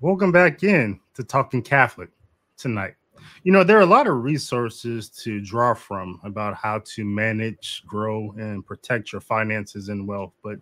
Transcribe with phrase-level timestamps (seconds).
[0.00, 2.10] Welcome back in to Talking Catholic
[2.56, 2.94] tonight.
[3.42, 7.82] You know, there are a lot of resources to draw from about how to manage,
[7.84, 10.60] grow, and protect your finances and wealth, but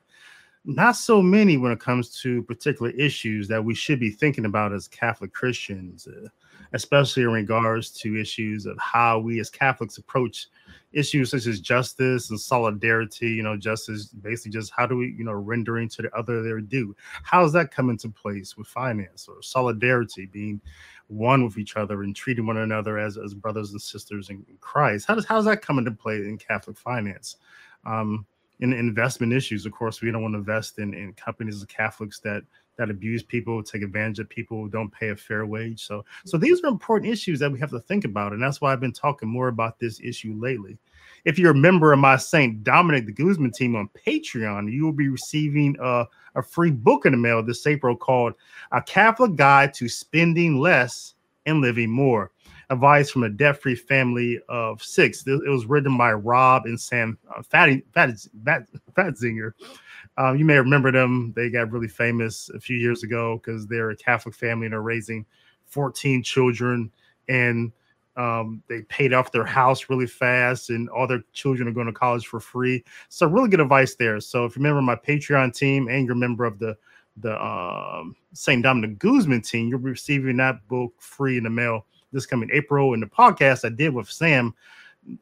[0.66, 4.72] not so many when it comes to particular issues that we should be thinking about
[4.72, 6.28] as Catholic Christians, uh,
[6.72, 10.48] especially in regards to issues of how we as Catholics approach
[10.92, 13.28] issues such as justice and solidarity.
[13.28, 16.60] You know, justice basically just how do we, you know, rendering to the other their
[16.60, 16.96] due.
[17.22, 20.60] How does that come into place with finance or solidarity, being
[21.06, 25.06] one with each other and treating one another as, as brothers and sisters in Christ?
[25.06, 27.36] How does how does that come into play in Catholic finance?
[27.84, 28.26] Um,
[28.60, 32.20] in investment issues, of course, we don't want to invest in, in companies of Catholics
[32.20, 32.42] that
[32.76, 35.82] that abuse people, take advantage of people, don't pay a fair wage.
[35.82, 36.44] So, so mm-hmm.
[36.44, 38.92] these are important issues that we have to think about, and that's why I've been
[38.92, 40.78] talking more about this issue lately.
[41.24, 44.92] If you're a member of my Saint Dominic de Guzman team on Patreon, you will
[44.92, 48.34] be receiving a, a free book in the mail this April called
[48.72, 51.14] "A Catholic Guide to Spending Less
[51.46, 52.30] and Living More."
[52.68, 55.24] Advice from a debt-free family of six.
[55.26, 58.10] It was written by Rob and Sam uh, Fatty, Fat,
[58.44, 59.52] Fat, Fatzinger.
[60.18, 61.32] Um, you may remember them.
[61.36, 64.82] They got really famous a few years ago because they're a Catholic family and are
[64.82, 65.26] raising
[65.66, 66.90] 14 children.
[67.28, 67.72] And
[68.16, 71.92] um, they paid off their house really fast, and all their children are going to
[71.92, 72.82] college for free.
[73.10, 74.20] So, really good advice there.
[74.20, 76.76] So, if you remember my Patreon team and you're a member of the
[77.18, 78.62] the um, St.
[78.62, 81.86] Dominic Guzman team, you'll be receiving that book free in the mail
[82.16, 82.94] this coming April.
[82.94, 84.54] In the podcast I did with Sam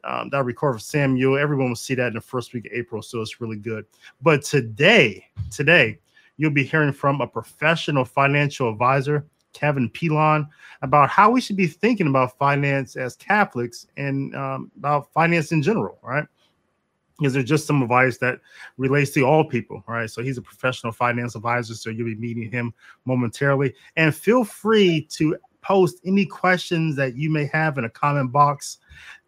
[0.03, 1.37] um, that record for Samuel.
[1.37, 3.85] Everyone will see that in the first week of April, so it's really good.
[4.21, 5.99] But today, today,
[6.37, 10.47] you'll be hearing from a professional financial advisor, Kevin Pilon,
[10.81, 15.61] about how we should be thinking about finance as Catholics and um, about finance in
[15.61, 16.25] general, right?
[17.17, 18.39] Because there's just some advice that
[18.77, 20.09] relates to all people, right?
[20.09, 22.73] So he's a professional finance advisor, so you'll be meeting him
[23.05, 23.73] momentarily.
[23.95, 28.77] And feel free to post any questions that you may have in a comment box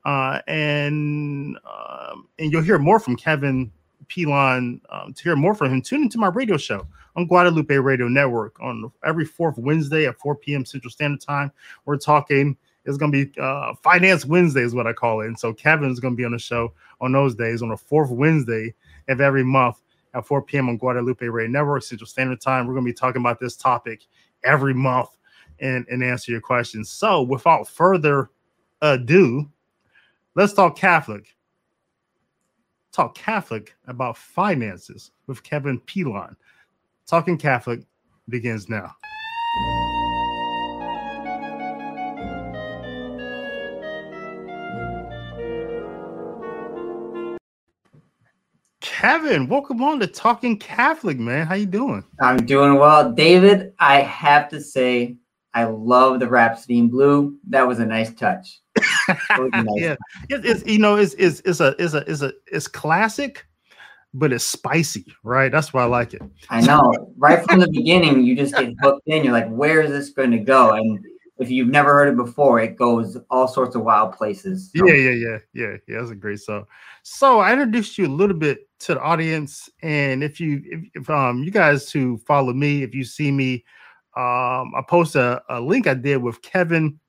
[0.06, 3.72] uh, and um, and you'll hear more from Kevin
[4.08, 4.80] Pilon.
[4.90, 8.58] Um, to hear more from him, tune into my radio show on Guadalupe Radio Network
[8.62, 10.64] on every fourth Wednesday at 4 p.m.
[10.64, 11.52] Central Standard Time.
[11.86, 12.56] We're talking.
[12.86, 15.28] It's going to be uh, Finance Wednesday, is what I call it.
[15.28, 16.72] And so Kevin's going to be on the show
[17.02, 18.74] on those days on the fourth Wednesday
[19.10, 19.82] of every month
[20.14, 20.70] at 4 p.m.
[20.70, 22.66] on Guadalupe Radio Network, Central Standard Time.
[22.66, 24.04] We're going to be talking about this topic
[24.46, 25.10] every month
[25.60, 26.90] and, and answer your questions.
[26.90, 28.30] So without further
[28.82, 29.50] ado,
[30.38, 31.36] Let's talk Catholic.
[32.92, 36.36] Talk Catholic about finances with Kevin Pilon.
[37.08, 37.80] Talking Catholic
[38.30, 38.96] begins now.
[48.80, 51.48] Kevin, welcome on to Talking Catholic, man.
[51.48, 52.04] How you doing?
[52.22, 53.74] I'm doing well, David.
[53.80, 55.16] I have to say,
[55.58, 57.36] I love the Rhapsody in Blue.
[57.50, 58.62] That was a nice touch.
[59.10, 59.66] nice.
[59.76, 59.96] yeah,
[60.30, 63.44] it, it's you know it's it's it's a it's a it's a it's classic,
[64.14, 65.52] but it's spicy, right?
[65.52, 66.22] That's why I like it.
[66.52, 67.12] I know.
[67.18, 69.24] right from the beginning, you just get hooked in.
[69.24, 70.74] You're like, where is this going to go?
[70.74, 71.04] And
[71.40, 74.72] if you've never heard it before, it goes all sorts of wild places.
[74.76, 74.86] So.
[74.86, 75.98] Yeah, yeah, yeah, yeah, yeah.
[75.98, 76.66] That's a great song.
[77.02, 81.10] So I introduced you a little bit to the audience, and if you if, if
[81.10, 83.66] um you guys who follow me, if you see me,
[84.18, 87.00] um I post a, a link I did with Kevin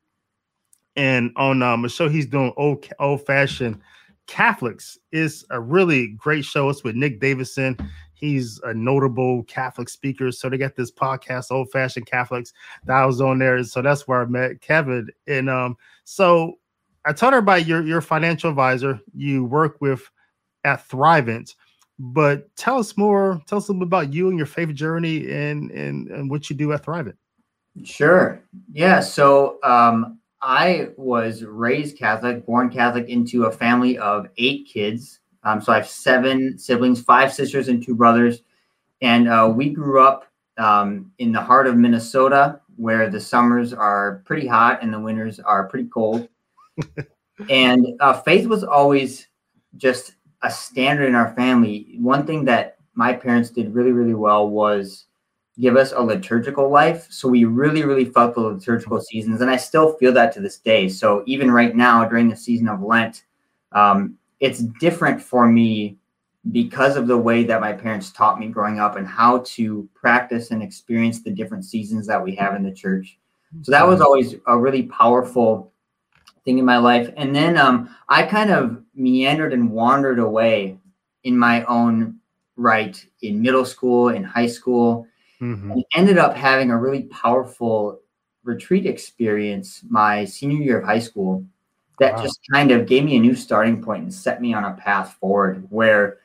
[0.96, 3.80] and on um, a show he's doing old old fashioned
[4.28, 4.98] Catholics.
[5.10, 6.68] is a really great show.
[6.68, 7.76] It's with Nick Davison.
[8.12, 10.30] He's a notable Catholic speaker.
[10.30, 12.52] So they got this podcast, Old Fashioned Catholics,
[12.84, 13.62] that I was on there.
[13.64, 15.08] So that's where I met Kevin.
[15.26, 16.58] And um, so
[17.04, 20.08] I told her about your your financial advisor you work with
[20.64, 21.54] at Thrivent.
[21.98, 25.30] But tell us more, tell us a little bit about you and your favorite journey
[25.30, 27.16] and and, and what you do at Thrivent.
[27.84, 28.40] Sure.
[28.72, 29.00] Yeah.
[29.00, 35.20] So um, I was raised Catholic, born Catholic into a family of eight kids.
[35.44, 38.42] Um, so I have seven siblings, five sisters, and two brothers.
[39.00, 40.26] And uh, we grew up
[40.58, 45.40] um, in the heart of Minnesota, where the summers are pretty hot and the winters
[45.40, 46.28] are pretty cold.
[47.50, 49.28] and uh, faith was always
[49.76, 51.96] just a standard in our family.
[51.98, 55.06] One thing that my parents did really, really well was
[55.58, 57.06] give us a liturgical life.
[57.10, 60.58] So we really, really felt the liturgical seasons, and I still feel that to this
[60.58, 60.88] day.
[60.88, 63.24] So even right now, during the season of Lent,
[63.72, 65.98] um, it's different for me
[66.52, 70.50] because of the way that my parents taught me growing up and how to practice
[70.50, 73.18] and experience the different seasons that we have in the church.
[73.62, 75.72] So that was always a really powerful
[76.48, 77.12] thing in my life.
[77.16, 80.78] And then um, I kind of meandered and wandered away
[81.24, 82.16] in my own
[82.56, 85.06] right in middle school, in high school
[85.40, 85.70] Mm-hmm.
[85.70, 88.00] And ended up having a really powerful
[88.42, 91.44] retreat experience my senior year of high school
[92.00, 92.22] that wow.
[92.22, 95.16] just kind of gave me a new starting point and set me on a path
[95.20, 96.18] forward where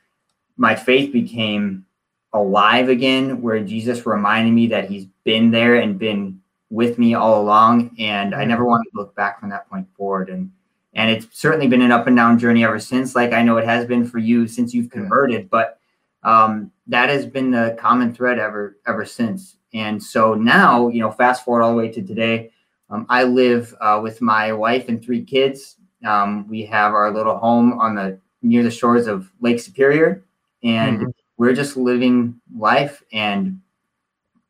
[0.58, 1.86] my faith became
[2.34, 6.33] alive again, where Jesus reminded me that he's been there and been
[6.74, 7.96] with me all along.
[8.00, 10.30] And I never wanted to look back from that point forward.
[10.30, 10.52] And
[10.96, 13.66] and it's certainly been an up and down journey ever since, like I know it
[13.66, 15.80] has been for you since you've converted, but
[16.24, 19.58] um, that has been the common thread ever ever since.
[19.74, 22.52] And so now, you know, fast forward all the way to today,
[22.90, 25.78] um, I live uh, with my wife and three kids.
[26.06, 30.24] Um, we have our little home on the near the shores of Lake Superior,
[30.64, 31.10] and mm-hmm.
[31.38, 33.60] we're just living life and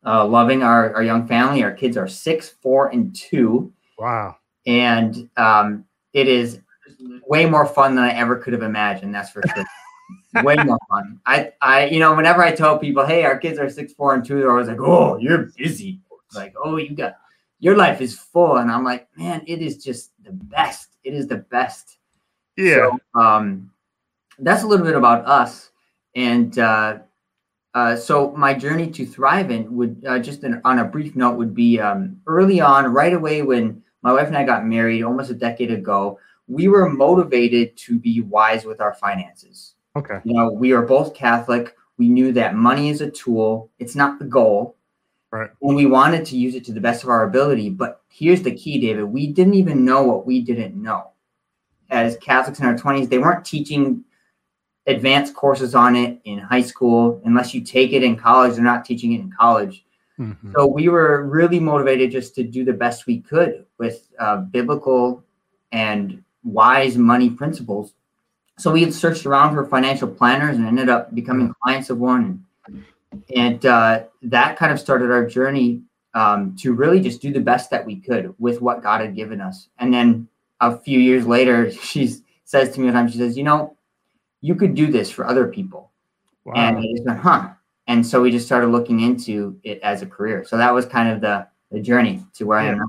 [0.06, 1.62] uh, loving our, our young family.
[1.62, 3.72] Our kids are six, four, and two.
[3.98, 4.36] Wow!
[4.66, 6.60] And um, it is
[7.26, 9.14] way more fun than I ever could have imagined.
[9.14, 9.64] That's for sure.
[10.44, 11.20] way more fun.
[11.26, 14.24] I, I, you know, whenever I tell people, "Hey, our kids are six, four, and
[14.24, 16.00] two, they're always like, "Oh, you're busy."
[16.34, 17.16] like, "Oh, you got
[17.60, 20.96] your life is full," and I'm like, "Man, it is just the best.
[21.04, 21.98] It is the best."
[22.56, 22.90] Yeah.
[23.14, 23.70] So, um,
[24.38, 25.70] that's a little bit about us,
[26.14, 26.98] and uh,
[27.74, 31.80] uh, so my journey to Thrivent would uh, just on a brief note would be
[31.80, 35.70] um, early on, right away when my wife and I got married almost a decade
[35.70, 36.18] ago.
[36.46, 40.20] We were motivated to be wise with our finances Okay.
[40.24, 41.76] You know, we are both Catholic.
[41.98, 44.76] We knew that money is a tool, it's not the goal.
[45.30, 45.50] Right.
[45.62, 47.70] And we wanted to use it to the best of our ability.
[47.70, 49.04] But here's the key, David.
[49.04, 51.10] We didn't even know what we didn't know.
[51.90, 54.04] As Catholics in our 20s, they weren't teaching
[54.86, 57.20] advanced courses on it in high school.
[57.24, 59.84] Unless you take it in college, they're not teaching it in college.
[60.18, 60.52] Mm-hmm.
[60.52, 65.24] So we were really motivated just to do the best we could with uh, biblical
[65.72, 67.94] and wise money principles
[68.56, 72.44] so we had searched around for financial planners and ended up becoming clients of one.
[73.34, 75.82] And uh, that kind of started our journey
[76.14, 79.40] um, to really just do the best that we could with what God had given
[79.40, 79.68] us.
[79.78, 80.28] And then
[80.60, 82.14] a few years later, she
[82.44, 83.76] says to me one time, she says, You know,
[84.44, 85.90] you could do this for other people.
[86.44, 86.52] Wow.
[86.56, 87.48] And I just went, Huh.
[87.86, 90.44] And so we just started looking into it as a career.
[90.44, 92.68] So that was kind of the, the journey to where yeah.
[92.68, 92.88] I am now.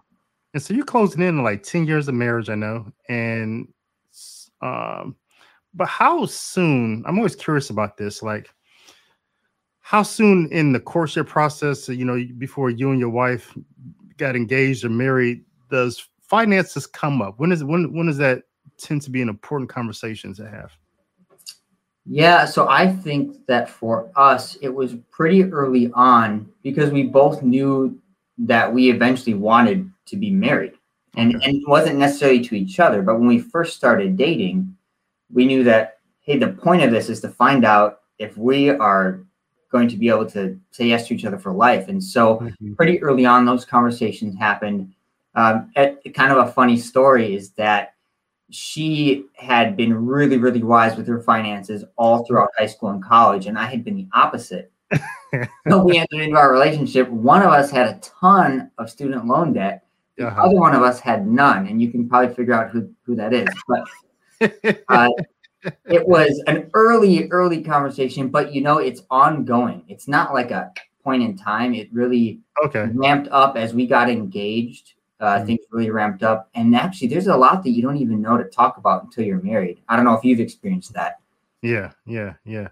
[0.54, 2.92] And so you're closing in like 10 years of marriage, I know.
[3.08, 3.70] And
[4.62, 5.16] um,
[5.74, 7.04] but how soon?
[7.06, 8.22] I'm always curious about this.
[8.22, 8.50] Like,
[9.80, 13.58] how soon in the courtship process, you know, before you and your wife
[14.18, 17.40] got engaged or married, does finances come up?
[17.40, 18.44] When is when when does that
[18.78, 20.72] tend to be an important conversation to have?
[22.06, 27.42] Yeah, so I think that for us, it was pretty early on because we both
[27.42, 28.00] knew
[28.38, 30.74] that we eventually wanted to be married.
[31.18, 31.46] And, okay.
[31.46, 34.76] and it wasn't necessarily to each other, but when we first started dating,
[35.34, 39.22] we knew that hey, the point of this is to find out if we are
[39.72, 41.88] going to be able to say yes to each other for life.
[41.88, 42.74] And so, mm-hmm.
[42.74, 44.94] pretty early on, those conversations happened.
[45.36, 47.95] Um, at, kind of a funny story is that
[48.52, 53.48] she had been really, really wise with her finances all throughout high school and college,
[53.48, 54.72] and I had been the opposite.
[55.68, 57.10] so we entered into our relationship.
[57.10, 59.86] One of us had a ton of student loan debt.
[60.18, 60.44] The uh-huh.
[60.44, 63.34] other one of us had none, and you can probably figure out who, who that
[63.34, 63.48] is.
[63.68, 65.10] But uh,
[65.86, 69.84] it was an early, early conversation, but you know, it's ongoing.
[69.88, 70.72] It's not like a
[71.04, 71.74] point in time.
[71.74, 72.90] It really okay.
[72.94, 74.95] ramped up as we got engaged.
[75.20, 75.46] Uh, mm-hmm.
[75.46, 78.44] Things really ramped up, and actually, there's a lot that you don't even know to
[78.46, 79.82] talk about until you're married.
[79.88, 81.20] I don't know if you've experienced that.
[81.62, 82.68] Yeah, yeah, yeah,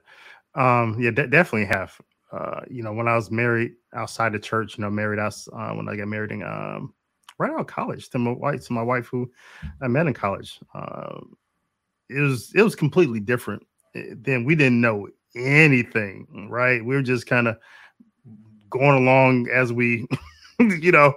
[0.55, 1.11] um, yeah.
[1.11, 1.99] De- definitely have.
[2.31, 5.71] Uh, you know, when I was married outside the church, you know, married us uh,
[5.71, 6.93] when I got married in um,
[7.37, 9.31] right out of college to my wife, to my wife who
[9.81, 10.59] I met in college.
[10.73, 11.19] Uh,
[12.09, 13.65] it was it was completely different.
[13.95, 16.83] Eh, then we didn't know anything, right?
[16.83, 17.57] We were just kind of
[18.69, 20.07] going along as we,
[20.81, 21.13] you know,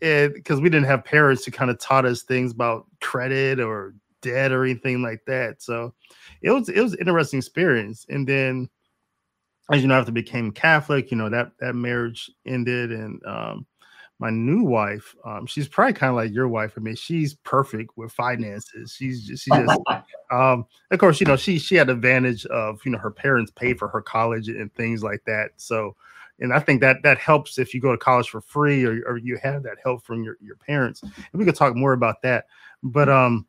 [0.00, 4.52] because we didn't have parents who kind of taught us things about credit or debt
[4.52, 5.62] or anything like that.
[5.62, 5.94] So
[6.42, 8.06] it was it was an interesting experience.
[8.08, 8.68] And then,
[9.70, 13.66] as you know, after became Catholic, you know that that marriage ended, and um,
[14.18, 16.74] my new wife, um, she's probably kind of like your wife.
[16.76, 18.92] I mean, she's perfect with finances.
[18.92, 19.80] She's just, she just,
[20.30, 23.78] um, of course, you know, she she had advantage of you know her parents paid
[23.78, 25.52] for her college and things like that.
[25.56, 25.96] So,
[26.40, 29.18] and I think that that helps if you go to college for free or, or
[29.18, 31.02] you have that help from your your parents.
[31.02, 32.46] And we could talk more about that.
[32.82, 33.46] But um,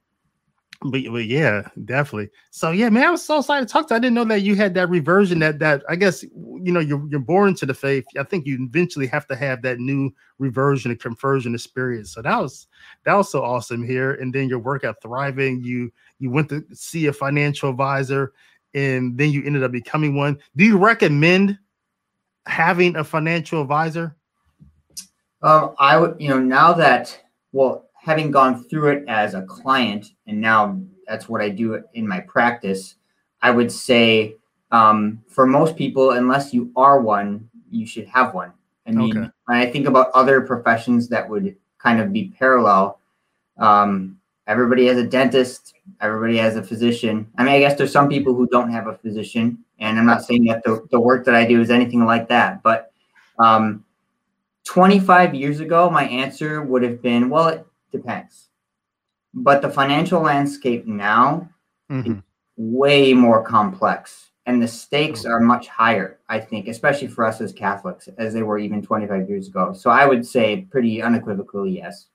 [0.83, 2.29] but, but yeah, definitely.
[2.49, 3.93] So yeah, man, I was so excited to talk to.
[3.93, 3.97] You.
[3.97, 5.39] I didn't know that you had that reversion.
[5.39, 8.03] That that I guess you know you're you're born to the faith.
[8.17, 12.11] I think you eventually have to have that new reversion and conversion experience.
[12.13, 12.67] So that was
[13.03, 14.13] that was so awesome here.
[14.13, 18.33] And then your work at Thrivent, you you went to see a financial advisor,
[18.73, 20.39] and then you ended up becoming one.
[20.55, 21.59] Do you recommend
[22.45, 24.15] having a financial advisor?
[25.41, 27.19] Um, I would, you know, now that
[27.51, 32.07] well, having gone through it as a client, and now that's what I do in
[32.07, 32.95] my practice.
[33.41, 34.35] I would say
[34.71, 38.53] um, for most people, unless you are one, you should have one.
[38.87, 39.29] I mean, okay.
[39.45, 42.99] when I think about other professions that would kind of be parallel,
[43.57, 44.17] um,
[44.47, 47.27] everybody has a dentist, everybody has a physician.
[47.37, 50.23] I mean, I guess there's some people who don't have a physician, and I'm not
[50.23, 52.93] saying that the, the work that I do is anything like that, but
[53.39, 53.83] um,
[54.65, 58.47] 25 years ago, my answer would have been, well, it depends.
[59.33, 61.49] But the financial landscape now
[61.89, 62.11] mm-hmm.
[62.11, 62.17] is
[62.57, 67.53] way more complex and the stakes are much higher, I think, especially for us as
[67.53, 69.73] Catholics, as they were even 25 years ago.
[69.73, 72.07] So I would say pretty unequivocally yes.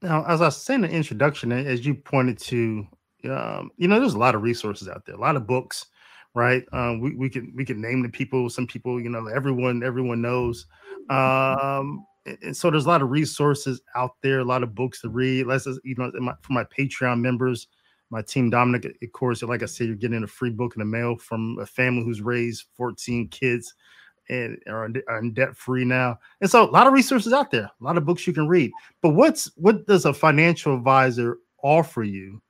[0.00, 2.86] Now, as I was saying in the introduction, as you pointed to,
[3.24, 5.86] um, you know, there's a lot of resources out there, a lot of books,
[6.34, 6.64] right?
[6.72, 8.48] Um, we, we can we can name the people.
[8.50, 10.66] Some people, you know, everyone everyone knows.
[11.10, 12.04] Um,
[12.42, 15.46] and so there's a lot of resources out there, a lot of books to read.
[15.46, 17.68] Let's you know, my, for my Patreon members,
[18.10, 20.86] my team Dominic, of course, like I said, you're getting a free book in the
[20.86, 23.74] mail from a family who's raised 14 kids
[24.30, 26.18] and are, are debt free now.
[26.40, 28.70] And so a lot of resources out there, a lot of books you can read.
[29.02, 32.42] But what's what does a financial advisor offer you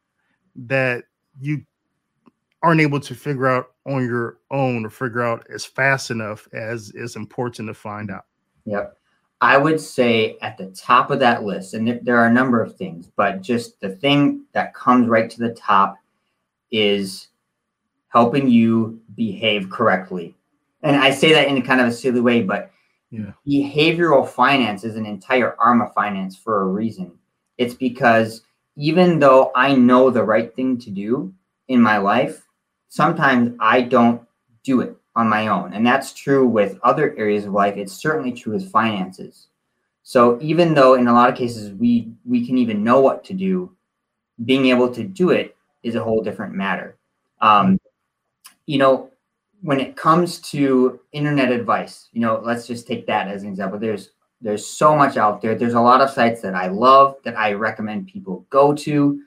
[0.57, 1.05] that
[1.41, 1.63] you
[2.62, 6.91] aren't able to figure out on your own or figure out as fast enough as
[6.91, 8.25] is important to find out?
[8.65, 8.97] Yep.
[9.41, 12.77] I would say at the top of that list, and there are a number of
[12.77, 15.97] things, but just the thing that comes right to the top
[16.73, 17.29] is
[18.09, 20.35] helping you behave correctly.
[20.83, 22.73] And I say that in kind of a silly way, but
[23.11, 23.33] yeah.
[23.47, 27.12] behavioral finance is an entire arm of finance for a reason.
[27.59, 28.43] It's because
[28.77, 31.33] even though I know the right thing to do
[31.69, 32.48] in my life,
[32.88, 34.23] sometimes I don't
[34.62, 35.73] do it on my own.
[35.73, 37.76] And that's true with other areas of life.
[37.76, 39.49] It's certainly true with finances.
[40.02, 43.35] So even though in a lot of cases we we can even know what to
[43.35, 43.76] do,
[44.45, 46.97] being able to do it is a whole different matter.
[47.40, 47.78] Um,
[48.66, 49.11] you know,
[49.62, 53.78] when it comes to internet advice, you know, let's just take that as an example.
[53.78, 55.57] There's there's so much out there.
[55.57, 59.21] There's a lot of sites that I love that I recommend people go to.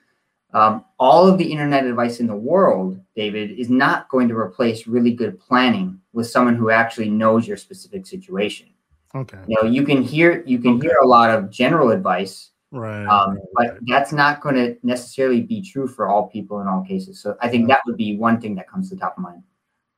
[0.54, 4.86] Um, all of the internet advice in the world, David, is not going to replace
[4.86, 8.68] really good planning with someone who actually knows your specific situation.
[9.14, 9.38] Okay.
[9.46, 10.88] You know, you can hear you can okay.
[10.88, 13.06] hear a lot of general advice, right?
[13.06, 17.20] Um, but that's not going to necessarily be true for all people in all cases.
[17.20, 19.42] So I think that would be one thing that comes to the top of mind.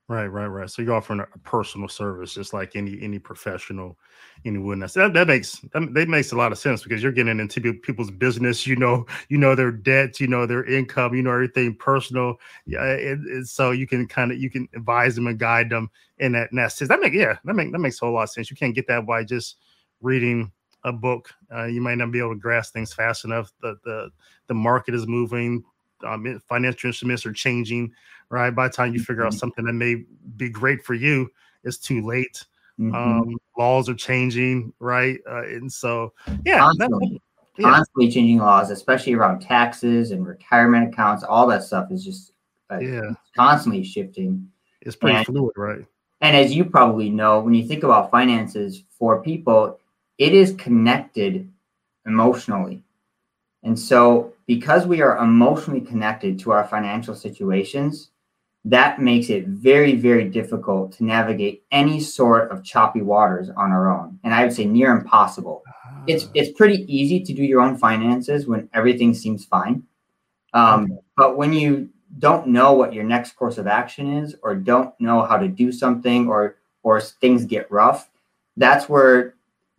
[0.06, 0.68] Right, right, right.
[0.68, 3.96] So you're offering a personal service, just like any any professional,
[4.44, 4.92] any witness.
[4.92, 8.10] That that makes that, that makes a lot of sense because you're getting into people's
[8.10, 8.66] business.
[8.66, 12.36] You know, you know their debts, you know their income, you know everything personal.
[12.66, 15.88] Yeah, it, it, so you can kind of you can advise them and guide them
[16.18, 16.50] in that.
[16.52, 18.50] And that make yeah, that make that makes a whole lot of sense.
[18.50, 19.56] You can't get that by just
[20.02, 20.52] reading
[20.84, 21.30] a book.
[21.50, 23.52] Uh, you might not be able to grasp things fast enough.
[23.62, 24.10] The the
[24.48, 25.64] the market is moving.
[26.04, 27.92] Um, financial instruments are changing
[28.30, 28.50] right?
[28.50, 29.38] By the time you figure out mm-hmm.
[29.38, 30.04] something that may
[30.36, 31.30] be great for you,
[31.62, 32.44] it's too late.
[32.78, 32.94] Mm-hmm.
[32.94, 35.18] Um, laws are changing, right?
[35.30, 36.12] Uh, and so,
[36.44, 37.20] yeah, constantly,
[37.56, 37.70] that, yeah.
[37.70, 41.22] constantly changing laws, especially around taxes and retirement accounts.
[41.22, 42.32] All that stuff is just
[42.70, 44.48] uh, yeah constantly shifting.
[44.80, 45.84] It's pretty and, fluid, right?
[46.20, 49.78] And as you probably know, when you think about finances for people,
[50.18, 51.50] it is connected
[52.06, 52.82] emotionally.
[53.62, 58.10] And so, because we are emotionally connected to our financial situations,
[58.64, 63.92] that makes it very, very difficult to navigate any sort of choppy waters on our
[63.92, 64.18] own.
[64.24, 65.62] And I would say near impossible.
[66.06, 66.30] It's ah.
[66.34, 69.84] it's pretty easy to do your own finances when everything seems fine.
[70.54, 70.94] Um, okay.
[71.16, 75.22] But when you don't know what your next course of action is, or don't know
[75.22, 78.10] how to do something, or or things get rough,
[78.56, 79.34] that's where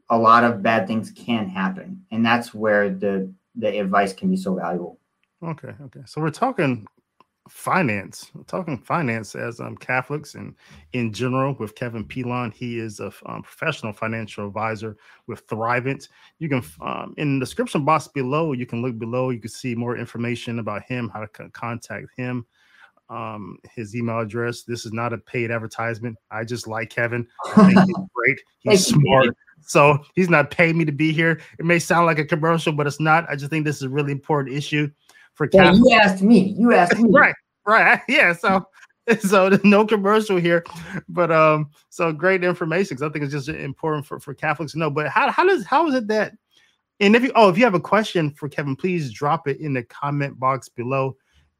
[0.09, 4.37] a lot of bad things can happen, and that's where the the advice can be
[4.37, 4.99] so valuable.
[5.41, 6.01] Okay, okay.
[6.05, 6.87] So we're talking
[7.49, 8.31] finance.
[8.33, 10.55] We're talking finance as um, Catholics and
[10.93, 12.51] in general with Kevin Pilon.
[12.51, 14.97] He is a um, professional financial advisor
[15.27, 16.09] with Thrivent.
[16.39, 18.53] You can um, in the description box below.
[18.53, 19.29] You can look below.
[19.29, 22.45] You can see more information about him, how to contact him.
[23.07, 24.63] Um, his email address.
[24.63, 26.17] This is not a paid advertisement.
[26.31, 27.27] I just like Kevin.
[27.55, 28.41] I think he's great.
[28.61, 29.37] He's smart.
[29.61, 31.39] So he's not paying me to be here.
[31.59, 33.29] It may sound like a commercial, but it's not.
[33.29, 34.89] I just think this is a really important issue
[35.35, 36.55] for yeah, you asked me.
[36.57, 37.09] You asked me.
[37.11, 38.01] right, right.
[38.07, 38.33] Yeah.
[38.33, 38.65] So
[39.19, 40.63] so no commercial here,
[41.07, 44.79] but um, so great information because I think it's just important for, for Catholics to
[44.79, 44.89] know.
[44.89, 46.33] But how how does how is it that
[46.99, 49.73] and if you oh if you have a question for Kevin, please drop it in
[49.73, 51.15] the comment box below.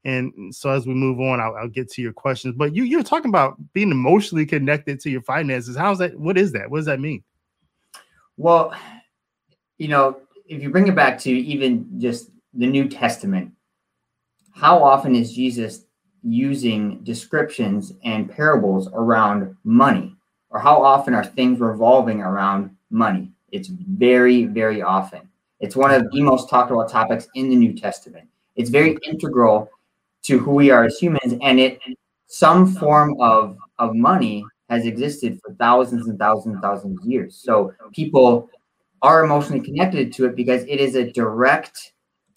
[0.06, 2.56] And so as we move on, I'll, I'll get to your questions.
[2.56, 5.76] But you you're talking about being emotionally connected to your finances.
[5.76, 6.18] How's that?
[6.20, 6.70] What is that?
[6.70, 7.24] What does that mean?
[8.38, 8.74] Well,
[9.78, 10.18] you know,
[10.48, 13.52] if you bring it back to even just the New Testament,
[14.56, 15.86] how often is Jesus
[16.24, 20.16] using descriptions and parables around money?
[20.50, 23.32] Or how often are things revolving around money?
[23.52, 25.30] It's very, very often.
[25.60, 28.28] It's one of the most talked about topics in the New Testament.
[28.56, 29.70] It's very integral
[30.24, 31.80] to who we are as humans, and it
[32.28, 37.36] some form of of money has existed for thousands and thousands and thousands of years.
[37.36, 38.50] So people
[39.02, 41.94] are emotionally connected to it because it is a direct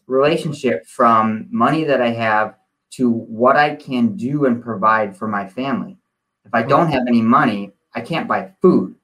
[0.09, 2.57] relationship from money that I have
[2.91, 5.97] to what I can do and provide for my family.
[6.45, 8.97] If I don't have any money, I can't buy food.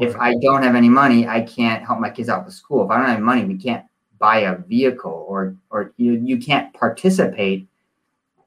[0.00, 2.84] If I don't have any money, I can't help my kids out with school.
[2.84, 3.84] If I don't have money, we can't
[4.18, 7.66] buy a vehicle or or you, you can't participate,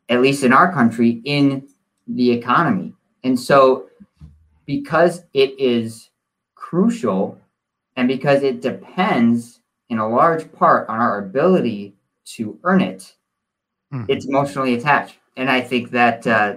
[0.09, 1.67] at least in our country, in
[2.07, 2.93] the economy.
[3.23, 3.89] And so
[4.65, 6.09] because it is
[6.55, 7.37] crucial
[7.95, 13.13] and because it depends in a large part on our ability to earn it,
[13.93, 14.05] mm-hmm.
[14.09, 15.17] it's emotionally attached.
[15.37, 16.55] And I think that uh,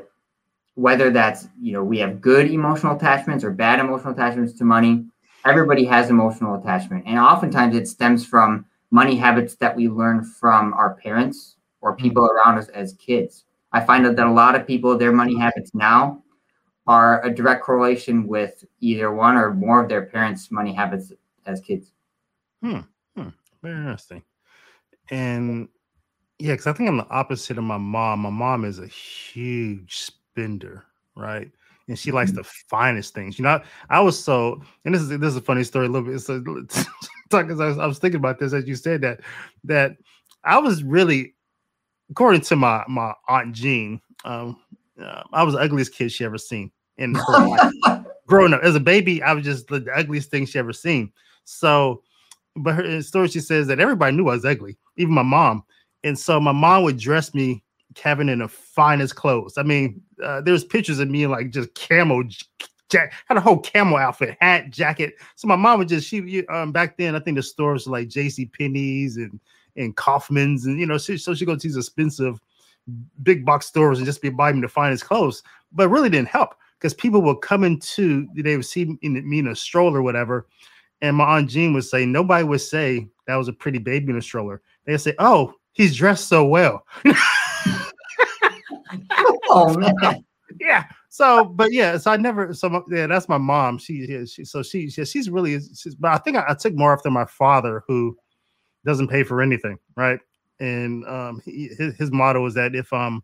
[0.75, 5.05] whether that's, you know, we have good emotional attachments or bad emotional attachments to money,
[5.45, 7.05] everybody has emotional attachment.
[7.07, 12.23] And oftentimes it stems from money habits that we learn from our parents or people
[12.23, 12.49] mm-hmm.
[12.49, 13.45] around us as kids.
[13.73, 16.23] I find out that a lot of people, their money habits now
[16.87, 21.13] are a direct correlation with either one or more of their parents' money habits
[21.45, 21.93] as kids.
[22.63, 22.81] Hmm.
[23.63, 24.23] Very interesting.
[25.11, 25.69] And
[26.39, 28.21] yeah, because I think I'm the opposite of my mom.
[28.21, 30.85] My mom is a huge spender,
[31.17, 31.51] right?
[31.89, 32.39] And she likes mm-hmm.
[32.39, 33.39] the finest things.
[33.39, 36.09] You know, I, was so, and this is this is a funny story a little
[36.09, 36.21] bit.
[36.21, 36.41] So,
[37.31, 39.21] because I, I was thinking about this as you said that,
[39.65, 39.97] that
[40.45, 41.35] I was really,
[42.11, 44.59] according to my my aunt Jean, um,
[45.03, 47.73] uh, I was the ugliest kid she ever seen in her life.
[48.27, 51.11] Growing up as a baby, I was just the ugliest thing she ever seen.
[51.45, 52.03] So,
[52.59, 55.63] but her story, she says that everybody knew I was ugly, even my mom.
[56.05, 57.63] And so my mom would dress me,
[57.95, 59.59] Kevin, in the finest clothes.
[59.59, 62.23] I mean, uh, there's pictures of me in like just camo
[62.91, 65.15] jack, had a whole camo outfit, hat, jacket.
[65.37, 68.09] So my mom would just she um back then I think the stores were like
[68.09, 68.47] J.C.
[68.47, 69.41] Penney's and
[69.77, 72.41] and Kaufmann's and you know she, so she go to these expensive
[73.23, 76.95] big box stores and just be buying the finest clothes, but really didn't help because
[76.95, 80.47] people would come into they would see me in a stroller or whatever,
[81.01, 84.19] and my aunt Jean would say nobody would say that was a pretty baby in
[84.19, 84.63] a stroller.
[84.85, 86.85] They'd say, "Oh, he's dressed so well."
[89.49, 90.25] oh man.
[90.61, 90.85] Yeah.
[91.11, 92.53] So, but yeah, so I never.
[92.53, 93.79] So yeah, that's my mom.
[93.79, 95.59] She, she so she, she she's really.
[95.61, 98.17] She's, but I think I, I took more after my father, who
[98.85, 100.21] doesn't pay for anything, right?
[100.61, 103.23] And um, he, his, his motto is that if um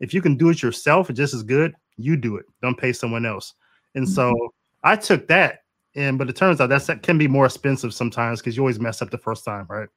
[0.00, 2.46] if you can do it yourself it just as good, you do it.
[2.62, 3.54] Don't pay someone else.
[3.94, 4.14] And mm-hmm.
[4.14, 5.60] so I took that,
[5.96, 8.80] and but it turns out that's that can be more expensive sometimes because you always
[8.80, 9.88] mess up the first time, right?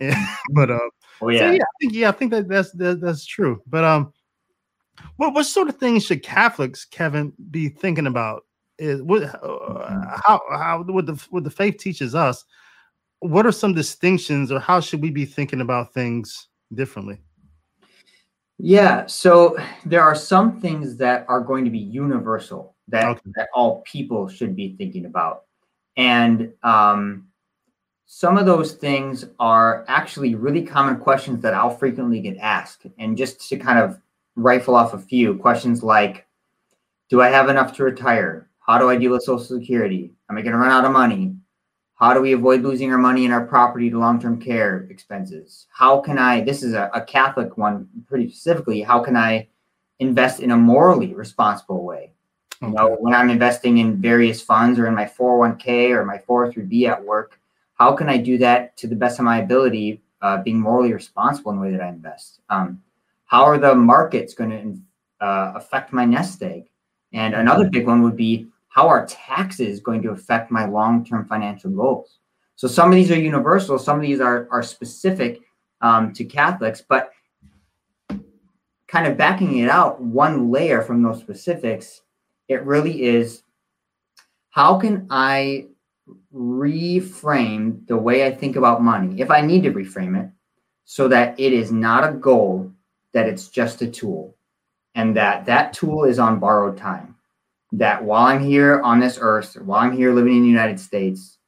[0.00, 0.14] And,
[0.52, 0.78] but uh,
[1.22, 3.62] oh yeah, so yeah, I think yeah, I think that that's that, that's true.
[3.66, 4.12] But um,
[5.16, 8.42] what what sort of things should Catholics, Kevin, be thinking about?
[8.78, 10.20] Is what uh, mm-hmm.
[10.24, 12.44] how how what the what the faith teaches us?
[13.20, 17.20] What are some distinctions, or how should we be thinking about things differently?
[18.58, 23.20] Yeah, so there are some things that are going to be universal that, okay.
[23.36, 25.44] that all people should be thinking about.
[25.96, 27.28] And um,
[28.06, 32.86] some of those things are actually really common questions that I'll frequently get asked.
[32.98, 34.00] And just to kind of
[34.36, 36.26] rifle off a few questions like
[37.08, 38.48] Do I have enough to retire?
[38.58, 40.12] How do I deal with Social Security?
[40.30, 41.36] Am I going to run out of money?
[41.96, 45.66] How do we avoid losing our money and our property to long-term care expenses?
[45.70, 49.48] How can I, this is a, a Catholic one pretty specifically, how can I
[50.00, 52.12] invest in a morally responsible way?
[52.62, 56.88] You know, when I'm investing in various funds or in my 401k or my 403b
[56.88, 57.38] at work,
[57.74, 61.50] how can I do that to the best of my ability, uh, being morally responsible
[61.52, 62.40] in the way that I invest?
[62.48, 62.82] Um,
[63.26, 66.68] how are the markets going to uh, affect my nest egg?
[67.12, 71.70] And another big one would be how are taxes going to affect my long-term financial
[71.70, 72.18] goals?
[72.56, 75.40] So some of these are universal, some of these are, are specific
[75.80, 77.12] um, to Catholics, but
[78.86, 82.02] kind of backing it out one layer from those specifics,
[82.48, 83.42] it really is
[84.50, 85.66] how can I
[86.34, 90.30] reframe the way I think about money, if I need to reframe it,
[90.84, 92.70] so that it is not a goal,
[93.12, 94.36] that it's just a tool,
[94.94, 97.14] and that that tool is on borrowed time
[97.78, 101.38] that while I'm here on this earth, while I'm here living in the United States,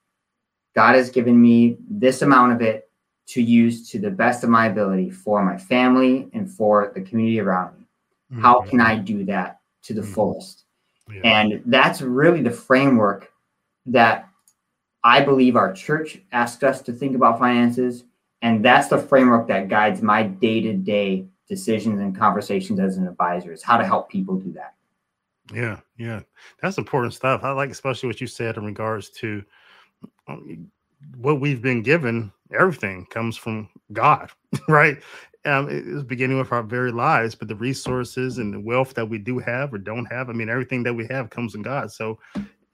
[0.75, 2.91] God has given me this amount of it
[3.29, 7.41] to use to the best of my ability for my family and for the community
[7.41, 7.85] around me.
[8.33, 8.43] Mm-hmm.
[8.43, 10.13] How can I do that to the mm-hmm.
[10.13, 10.65] fullest?
[11.11, 11.21] Yeah.
[11.25, 13.31] And that's really the framework
[13.87, 14.29] that
[15.05, 18.05] I believe our church asked us to think about finances.
[18.43, 23.07] And that's the framework that guides my day to day decisions and conversations as an
[23.07, 24.75] advisor is how to help people do that.
[25.55, 26.23] Yeah, yeah,
[26.61, 27.45] that's important stuff.
[27.45, 29.45] I like especially what you said in regards to
[30.27, 30.71] um,
[31.17, 32.33] what we've been given.
[32.53, 34.31] Everything comes from God,
[34.69, 34.99] right?
[35.47, 39.19] Um, it's beginning with our very lives, but the resources and the wealth that we
[39.19, 41.93] do have or don't have, I mean, everything that we have comes from God.
[41.93, 42.19] So,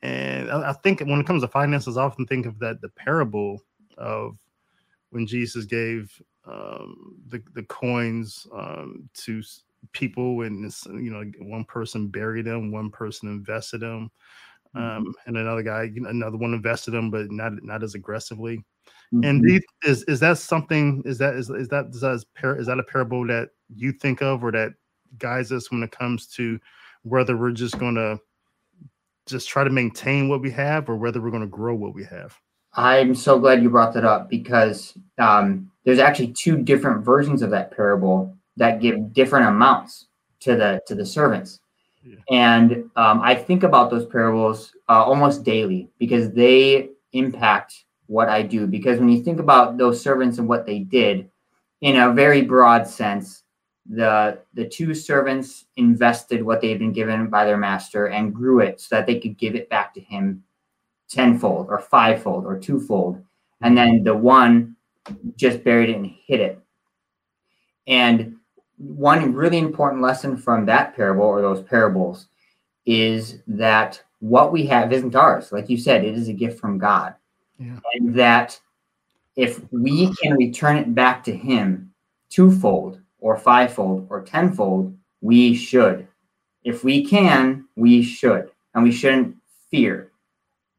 [0.01, 2.89] and I, I think when it comes to finances, I often think of that the
[2.89, 3.61] parable
[3.99, 4.39] of
[5.11, 6.11] when Jesus gave
[6.47, 9.43] um, the the coins um, to
[9.93, 14.11] people, and you know, one person buried them, one person invested them,
[14.75, 15.07] mm-hmm.
[15.07, 18.65] um, and another guy, another one invested them, but not not as aggressively.
[19.13, 19.25] Mm-hmm.
[19.25, 21.03] And is is that something?
[21.05, 22.25] Is that is is that is that,
[22.59, 24.73] is that a parable that you think of, or that
[25.19, 26.59] guides us when it comes to
[27.03, 28.19] whether we're just going to
[29.27, 32.05] just try to maintain what we have, or whether we're going to grow what we
[32.05, 32.39] have?
[32.75, 37.51] I'm so glad you brought that up because um, there's actually two different versions of
[37.51, 40.07] that parable that give different amounts
[40.41, 41.61] to the to the servants.
[42.03, 42.17] Yeah.
[42.31, 48.43] And um, I think about those parables uh, almost daily because they impact what I
[48.43, 48.67] do.
[48.67, 51.31] Because when you think about those servants and what they did,
[51.81, 53.43] in a very broad sense,
[53.89, 58.61] the the two servants invested what they had been given by their master and grew
[58.61, 60.45] it so that they could give it back to him
[61.09, 63.23] tenfold or fivefold or twofold.
[63.61, 64.77] And then the one
[65.37, 66.61] just buried it and hid it.
[67.87, 68.37] And
[68.77, 72.27] one really important lesson from that parable or those parables
[72.87, 75.53] is that what we have isn't ours.
[75.53, 77.15] Like you said, it is a gift from God.
[77.63, 77.79] Yeah.
[77.95, 78.59] And that
[79.37, 81.93] if we can return it back to Him
[82.29, 86.09] twofold or fivefold or tenfold, we should.
[86.65, 88.51] If we can, we should.
[88.75, 89.37] And we shouldn't
[89.71, 90.11] fear.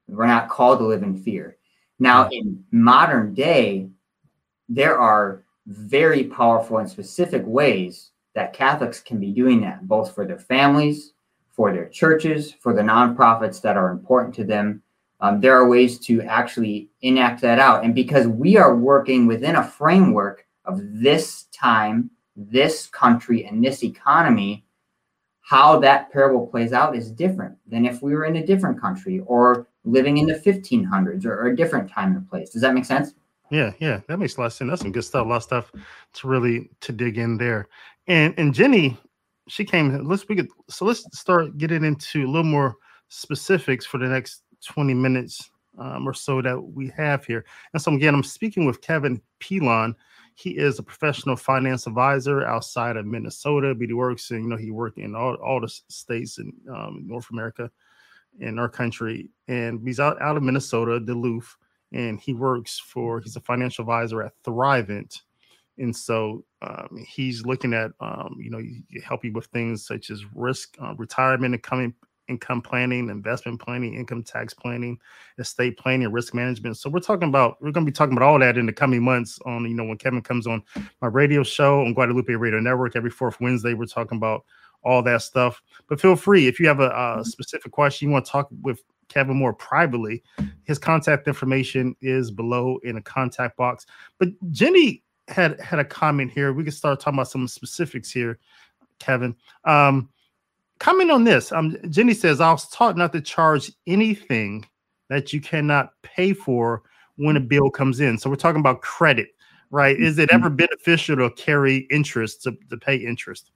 [0.08, 1.58] We're not called to live in fear.
[2.00, 3.90] Now, in modern day,
[4.68, 10.26] there are very powerful and specific ways that Catholics can be doing that, both for
[10.26, 11.14] their families,
[11.52, 14.83] for their churches, for the nonprofits that are important to them.
[15.24, 17.86] Um, there are ways to actually enact that out.
[17.86, 23.86] And because we are working within a framework of this time, this country, and this
[23.86, 24.66] economy,
[25.40, 29.22] how that parable plays out is different than if we were in a different country
[29.26, 32.50] or living in the 1500s or, or a different time and place.
[32.50, 33.14] Does that make sense?
[33.50, 34.70] Yeah, yeah, that makes a lot of sense.
[34.72, 35.26] That's some good stuff.
[35.26, 35.72] A lot of stuff
[36.16, 37.70] to really to dig in there.
[38.08, 38.98] And and Jenny,
[39.48, 40.04] she came.
[40.06, 42.76] Let's we could so let's start getting into a little more
[43.10, 47.46] specifics for the next 20 minutes um, or so that we have here.
[47.74, 49.96] And so again, I'm speaking with Kevin Pilon.
[50.36, 54.58] He is a professional finance advisor outside of Minnesota, but he works in, you know,
[54.58, 57.70] he worked in all, all the states in um, North America
[58.40, 59.30] in our country.
[59.48, 61.56] And he's out, out of Minnesota, Duluth
[61.94, 65.22] and he works for he's a financial advisor at Thrivent,
[65.78, 68.62] and so um, he's looking at um, you know
[69.04, 71.94] help you with things such as risk, uh, retirement, and coming
[72.28, 74.98] income planning, investment planning, income tax planning,
[75.38, 76.78] estate planning, risk management.
[76.78, 79.04] So we're talking about we're going to be talking about all that in the coming
[79.04, 79.40] months.
[79.46, 80.64] On you know when Kevin comes on
[81.02, 84.46] my radio show on Guadalupe Radio Network every fourth Wednesday, we're talking about
[84.84, 85.62] all that stuff.
[85.88, 87.24] But feel free if you have a, a mm-hmm.
[87.24, 90.24] specific question you want to talk with Kevin more privately,
[90.64, 93.86] his contact information is below in a contact box.
[94.18, 96.54] But Jenny had had a comment here.
[96.54, 98.40] We can start talking about some specifics here,
[99.00, 99.36] Kevin.
[99.66, 100.10] Um,
[100.84, 101.54] comment on this.
[101.54, 104.66] Um, Jenny says, I was taught not to charge anything
[105.10, 106.84] that you cannot pay for
[107.16, 108.18] when a bill comes in.
[108.18, 109.30] So we're talking about credit,
[109.72, 109.98] right?
[109.98, 110.58] Is it ever mm-hmm.
[110.58, 113.52] beneficial to carry interest to, to pay interest?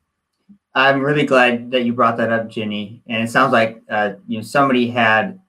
[0.73, 3.01] I'm really glad that you brought that up, Jenny.
[3.07, 5.39] And it sounds like uh, you know somebody had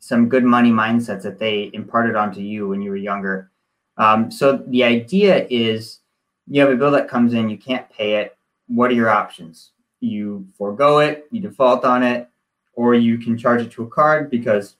[0.00, 3.50] some good money mindsets that they imparted onto you when you were younger.
[3.96, 6.00] Um, so the idea is
[6.46, 8.36] you have a bill that comes in, you can't pay it.
[8.66, 9.71] What are your options?
[10.02, 12.28] You forego it, you default on it,
[12.74, 14.76] or you can charge it to a card because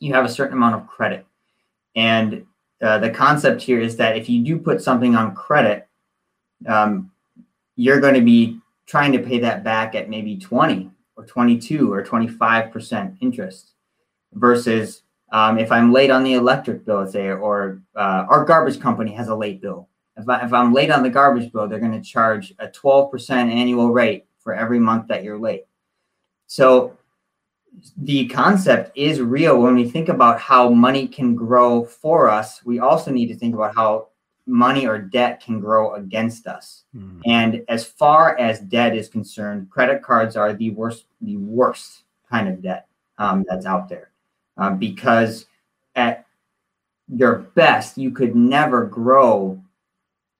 [0.00, 1.26] you have a certain amount of credit.
[1.94, 2.46] And
[2.80, 5.86] uh, the concept here is that if you do put something on credit,
[6.66, 7.10] um,
[7.76, 12.02] you're going to be trying to pay that back at maybe 20 or 22 or
[12.02, 13.72] 25% interest
[14.32, 19.12] versus um, if I'm late on the electric bill, say, or uh, our garbage company
[19.14, 19.88] has a late bill.
[20.16, 23.30] If, I, if I'm late on the garbage bill, they're going to charge a 12%
[23.30, 25.66] annual rate for every month that you're late.
[26.46, 26.96] So
[27.96, 32.64] the concept is real when we think about how money can grow for us.
[32.64, 34.08] We also need to think about how
[34.46, 36.84] money or debt can grow against us.
[36.94, 37.20] Mm.
[37.24, 42.48] And as far as debt is concerned, credit cards are the worst, the worst kind
[42.48, 44.10] of debt um, that's out there,
[44.58, 45.46] uh, because
[45.94, 46.26] at
[47.08, 49.62] your best, you could never grow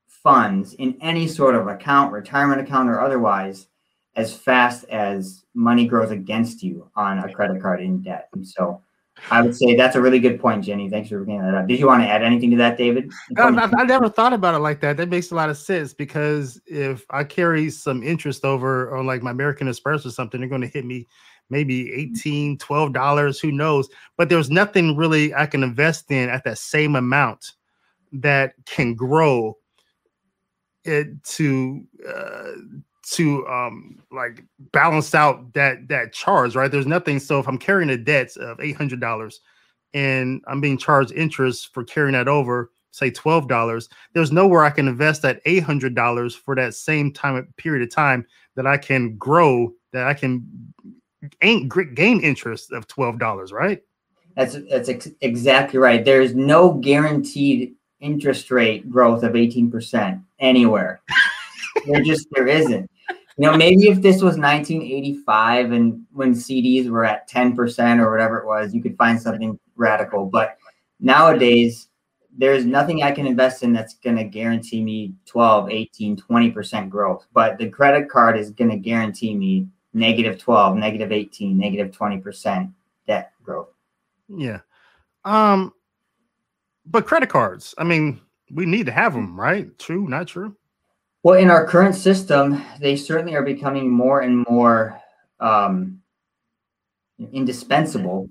[0.07, 3.69] funds in any sort of account, retirement account or otherwise,
[4.17, 8.29] as fast as money grows against you on a credit card in debt.
[8.35, 8.83] And so
[9.31, 10.91] I would say that's a really good point, Jenny.
[10.91, 11.67] Thanks for bringing that up.
[11.67, 13.11] Did you want to add anything to that, David?
[13.37, 14.97] I, I, never thought about it like that.
[14.97, 19.23] That makes a lot of sense because if I carry some interest over on like
[19.23, 21.07] my American Express or something, they're going to hit me
[21.51, 26.45] maybe 18 12 dollars who knows but there's nothing really i can invest in at
[26.45, 27.53] that same amount
[28.11, 29.57] that can grow
[30.85, 32.53] it to uh,
[33.03, 37.91] to um like balance out that that charge right there's nothing so if i'm carrying
[37.91, 39.35] a debt of $800
[39.95, 44.87] and i'm being charged interest for carrying that over say $12 there's nowhere i can
[44.87, 50.07] invest that $800 for that same time period of time that i can grow that
[50.07, 50.47] i can
[51.41, 53.83] gain gain interest of $12 right
[54.37, 61.01] that's that's ex- exactly right there's no guaranteed interest rate growth of 18% anywhere.
[61.87, 62.91] there just there isn't.
[63.39, 68.39] You know, maybe if this was 1985 and when CDs were at 10% or whatever
[68.39, 70.27] it was, you could find something radical.
[70.27, 70.59] But
[71.01, 71.89] nowadays,
[72.37, 77.27] there's nothing I can invest in that's going to guarantee me 12, 18, 20% growth.
[77.33, 82.73] But the credit card is going to guarantee me negative 12, negative 18, negative 20%
[83.07, 83.69] debt growth.
[84.29, 84.61] Yeah.
[85.25, 85.73] Um,
[86.87, 89.79] but credit cards, I mean, we need to have them, right?
[89.79, 90.57] True, not true?
[91.23, 95.01] Well, in our current system, they certainly are becoming more and more
[95.39, 96.01] um,
[97.33, 98.29] indispensable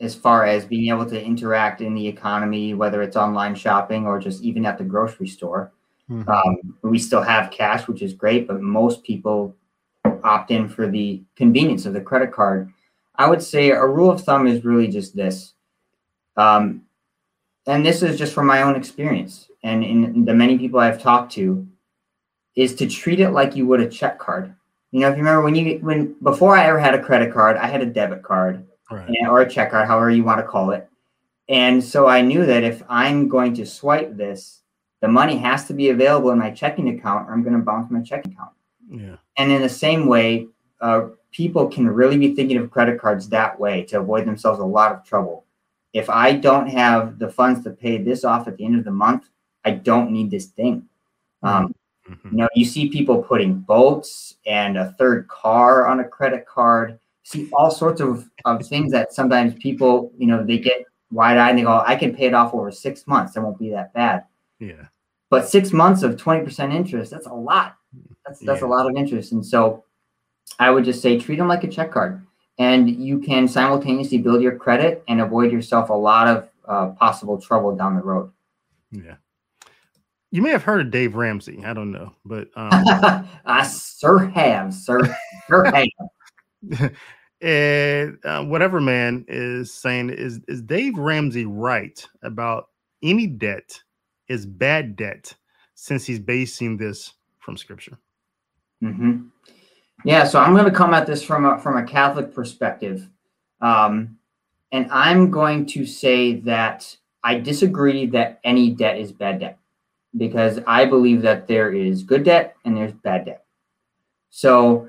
[0.00, 4.18] as far as being able to interact in the economy, whether it's online shopping or
[4.18, 5.72] just even at the grocery store.
[6.10, 6.28] Mm-hmm.
[6.28, 9.54] Um, we still have cash, which is great, but most people
[10.24, 12.72] opt in for the convenience of the credit card.
[13.16, 15.52] I would say a rule of thumb is really just this
[16.36, 16.82] um,
[17.66, 21.32] and this is just from my own experience and in the many people I've talked
[21.32, 21.66] to,
[22.56, 24.54] is to treat it like you would a check card.
[24.90, 27.56] You know, if you remember when you when before I ever had a credit card,
[27.56, 29.08] I had a debit card right.
[29.08, 30.88] and, or a check card, however you want to call it.
[31.48, 34.60] And so I knew that if I'm going to swipe this,
[35.00, 37.90] the money has to be available in my checking account, or I'm going to bounce
[37.90, 38.52] my checking account.
[38.88, 39.16] Yeah.
[39.36, 40.46] And in the same way,
[40.80, 44.64] uh, people can really be thinking of credit cards that way to avoid themselves a
[44.64, 45.46] lot of trouble
[45.92, 48.90] if I don't have the funds to pay this off at the end of the
[48.90, 49.28] month,
[49.64, 50.88] I don't need this thing.
[51.42, 51.74] Um,
[52.08, 52.28] mm-hmm.
[52.30, 56.98] You know, you see people putting boats and a third car on a credit card.
[57.24, 61.50] See all sorts of, of things that sometimes people, you know, they get wide eyed
[61.50, 63.34] and they go, I can pay it off over six months.
[63.34, 64.24] That won't be that bad.
[64.58, 64.86] Yeah.
[65.30, 67.76] But six months of 20% interest, that's a lot.
[68.26, 68.66] That's that's yeah.
[68.66, 69.32] a lot of interest.
[69.32, 69.84] And so
[70.58, 72.26] I would just say treat them like a check card
[72.58, 77.40] and you can simultaneously build your credit and avoid yourself a lot of uh, possible
[77.40, 78.30] trouble down the road.
[78.90, 79.16] Yeah.
[80.32, 81.62] You may have heard of Dave Ramsey.
[81.62, 82.70] I don't know, but um,
[83.44, 85.14] I sir have, sir,
[85.46, 85.86] sir
[86.70, 86.92] have.
[87.42, 92.68] and uh, whatever man is saying is is Dave Ramsey right about
[93.02, 93.78] any debt
[94.28, 95.34] is bad debt
[95.74, 97.98] since he's basing this from scripture.
[98.82, 99.26] Mm-hmm.
[100.06, 103.06] Yeah, so I'm going to come at this from a, from a Catholic perspective.
[103.60, 104.16] Um,
[104.72, 109.58] and I'm going to say that I disagree that any debt is bad debt
[110.16, 113.44] because I believe that there is good debt and there's bad debt.
[114.30, 114.88] So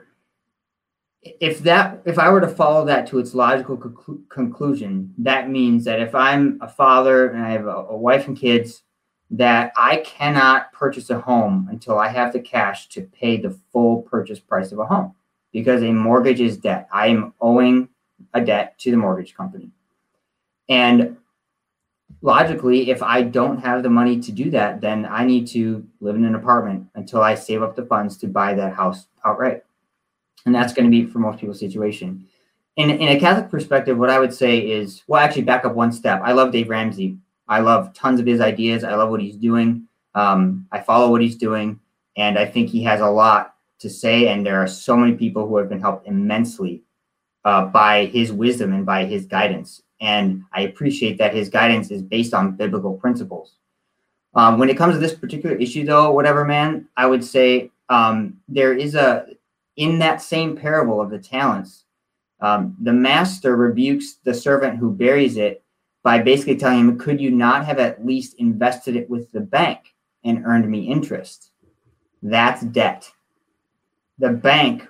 [1.21, 5.85] if that if I were to follow that to its logical conclu- conclusion, that means
[5.85, 8.83] that if I'm a father and I have a, a wife and kids
[9.31, 14.01] that I cannot purchase a home until I have the cash to pay the full
[14.03, 15.15] purchase price of a home
[15.51, 16.87] because a mortgage is debt.
[16.91, 17.89] I am owing
[18.33, 19.71] a debt to the mortgage company.
[20.69, 21.17] And
[22.23, 26.15] logically, if I don't have the money to do that, then I need to live
[26.15, 29.63] in an apartment until I save up the funds to buy that house outright.
[30.47, 32.25] And that's going to be for most people's situation.
[32.77, 35.91] In, in a Catholic perspective, what I would say is, well, actually, back up one
[35.91, 36.21] step.
[36.23, 38.83] I love Dave Ramsey I love tons of his ideas.
[38.83, 39.87] I love what he's doing.
[40.15, 41.79] Um, I follow what he's doing,
[42.15, 44.27] and I think he has a lot to say.
[44.27, 46.83] And there are so many people who have been helped immensely
[47.45, 49.81] uh, by his wisdom and by his guidance.
[50.03, 53.55] And I appreciate that his guidance is based on biblical principles.
[54.35, 58.37] Um, when it comes to this particular issue, though, whatever, man, I would say um,
[58.47, 59.27] there is a
[59.77, 61.85] in that same parable of the talents.
[62.39, 65.63] Um, the master rebukes the servant who buries it
[66.03, 69.93] by basically telling him, could you not have at least invested it with the bank?
[70.23, 71.51] and earned me interest.
[72.21, 73.11] That's debt.
[74.19, 74.87] The bank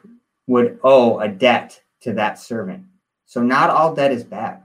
[0.48, 2.84] would owe a debt to that servant.
[3.26, 4.63] So not all debt is bad.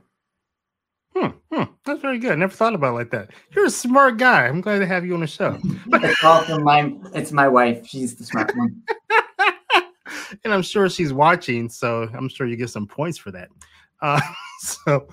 [1.19, 2.31] Hmm, hmm, that's very good.
[2.31, 3.31] I Never thought about it like that.
[3.51, 4.47] You're a smart guy.
[4.47, 5.59] I'm glad to have you on the show.
[5.65, 7.85] it's my it's my wife.
[7.85, 8.83] She's the smart one.
[10.45, 13.49] and I'm sure she's watching, so I'm sure you get some points for that.
[14.01, 14.21] Uh,
[14.61, 15.09] so,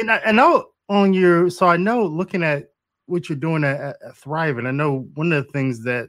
[0.00, 2.70] and I, I, know on your, so I know looking at
[3.06, 6.08] what you're doing at, at Thrive, and I know one of the things that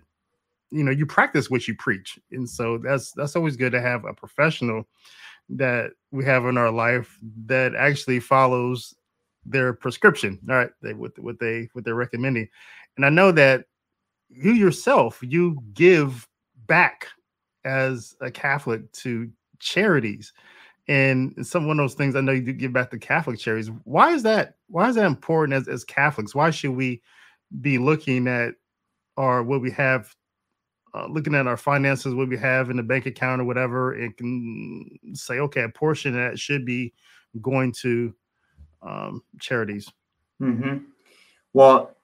[0.72, 4.06] you know you practice what you preach, and so that's that's always good to have
[4.06, 4.88] a professional
[5.50, 8.96] that we have in our life that actually follows
[9.46, 10.40] their prescription.
[10.50, 12.48] All right, they what what they what they're recommending,
[12.98, 13.66] and I know that
[14.30, 16.28] you yourself you give
[16.68, 17.08] back
[17.66, 20.34] as a Catholic to charities.
[20.88, 23.70] And some one of those things I know you do give back to Catholic charities.
[23.84, 24.56] Why is that?
[24.68, 26.34] Why is that important as, as Catholics?
[26.34, 27.02] Why should we
[27.62, 28.56] be looking at
[29.18, 30.14] or what we have
[30.94, 34.16] uh, looking at our finances, what we have in the bank account or whatever, and
[34.18, 36.94] can say, okay, a portion of that should be
[37.42, 38.14] going to
[38.82, 39.90] um, charities.
[40.42, 40.78] Mm-hmm.
[41.54, 41.96] Well,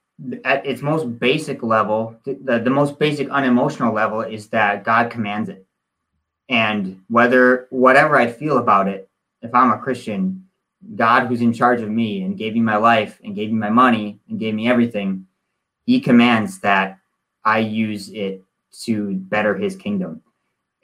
[0.44, 5.48] at its most basic level, the, the most basic unemotional level is that God commands
[5.48, 5.64] it.
[6.48, 9.08] And whether, whatever I feel about it,
[9.42, 10.46] if I'm a Christian,
[10.96, 13.70] God, who's in charge of me and gave me my life and gave me my
[13.70, 15.26] money and gave me everything,
[15.84, 16.98] He commands that
[17.44, 18.42] I use it
[18.84, 20.22] to better His kingdom.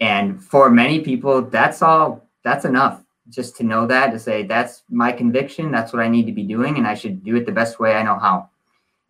[0.01, 4.83] And for many people, that's all, that's enough just to know that, to say, that's
[4.91, 7.53] my conviction, that's what I need to be doing, and I should do it the
[7.53, 8.51] best way I know how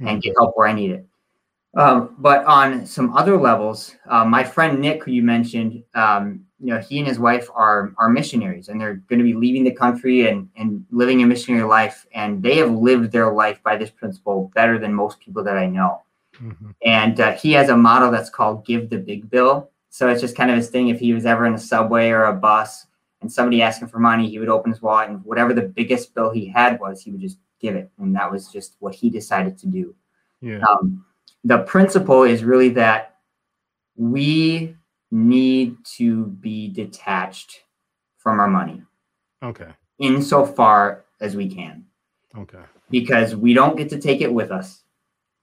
[0.01, 0.09] mm-hmm.
[0.09, 1.07] and get help where I need it.
[1.77, 6.73] Um, but on some other levels, uh, my friend Nick, who you mentioned, um, you
[6.73, 9.73] know, he and his wife are are missionaries, and they're going to be leaving the
[9.73, 13.91] country and and living a missionary life, and they have lived their life by this
[13.91, 16.03] principle better than most people that I know.
[16.41, 16.71] Mm-hmm.
[16.85, 20.37] And uh, he has a model that's called "Give the big bill." So it's just
[20.37, 20.89] kind of his thing.
[20.89, 22.87] If he was ever in a subway or a bus
[23.25, 26.15] and somebody asked him for money, he would open his wallet and whatever the biggest
[26.15, 29.09] bill he had was, he would just give it, and that was just what he
[29.09, 29.95] decided to do.
[30.43, 30.61] Yeah.
[30.69, 31.07] Um,
[31.43, 33.17] the principle is really that
[33.97, 34.77] we
[35.11, 37.63] need to be detached
[38.19, 38.83] from our money.
[39.43, 39.71] Okay.
[39.99, 41.87] Insofar as we can.
[42.37, 42.59] Okay.
[42.91, 44.83] Because we don't get to take it with us.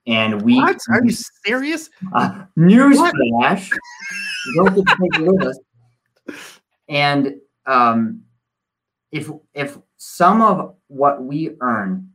[0.05, 0.77] And we What?
[0.89, 1.11] Are you
[1.45, 1.89] serious?
[2.13, 3.71] Uh, newsflash.
[3.71, 5.59] we don't get to take it with us.
[6.89, 8.23] And um,
[9.11, 12.09] if if some of what we earn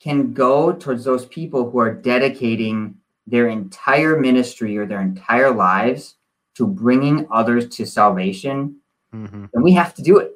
[0.00, 2.94] can go towards those people who are dedicating
[3.26, 6.16] their entire ministry or their entire lives
[6.54, 8.76] to bringing others to salvation,
[9.14, 9.46] mm-hmm.
[9.52, 10.32] then we have to do it.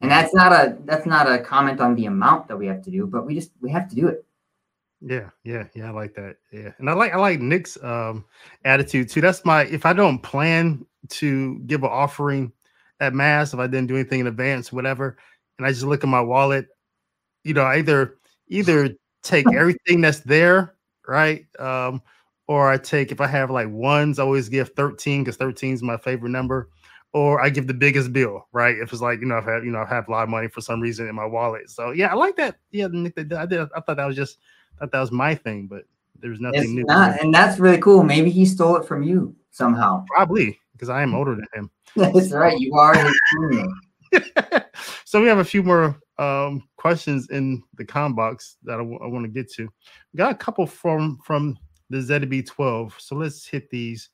[0.00, 2.90] And that's not a that's not a comment on the amount that we have to
[2.90, 4.24] do, but we just we have to do it.
[5.00, 5.88] Yeah, yeah, yeah.
[5.88, 6.36] I like that.
[6.52, 8.24] Yeah, and I like I like Nick's um
[8.64, 9.20] attitude too.
[9.20, 12.52] That's my if I don't plan to give an offering
[13.00, 15.16] at mass, if I didn't do anything in advance, whatever,
[15.58, 16.66] and I just look at my wallet,
[17.44, 18.16] you know, I either
[18.48, 18.90] either
[19.22, 20.74] take everything that's there,
[21.06, 21.46] right?
[21.58, 22.02] Um,
[22.46, 25.82] or I take if I have like ones, I always give 13 because 13 is
[25.82, 26.70] my favorite number.
[27.14, 28.76] Or I give the biggest bill, right?
[28.76, 30.48] If it's like, you know, I've had, you know, I have a lot of money
[30.48, 31.70] for some reason in my wallet.
[31.70, 32.56] So yeah, I like that.
[32.70, 33.62] Yeah, I did.
[33.74, 34.38] I thought that was just
[34.76, 35.84] I thought that was my thing, but
[36.20, 36.84] there's nothing it's new.
[36.84, 38.02] Not, and that's really cool.
[38.02, 40.04] Maybe he stole it from you somehow.
[40.06, 41.70] Probably because I am older than him.
[41.96, 42.58] That's right.
[42.58, 43.66] You are his junior.
[45.04, 48.98] so we have a few more um, questions in the com box that I, w-
[49.02, 49.68] I want to get to.
[50.12, 51.58] We got a couple from from
[51.90, 52.92] the ZB12.
[52.98, 54.10] So let's hit these.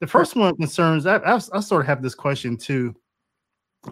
[0.00, 1.06] The first one concerns.
[1.06, 2.94] I, I, I sort of have this question too.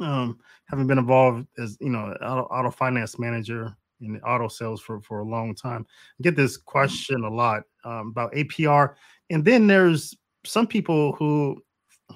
[0.01, 5.01] Um, having been involved as you know auto, auto finance manager in auto sales for
[5.01, 5.87] for a long time,
[6.19, 8.95] I get this question a lot um, about APR.
[9.31, 11.63] And then there's some people who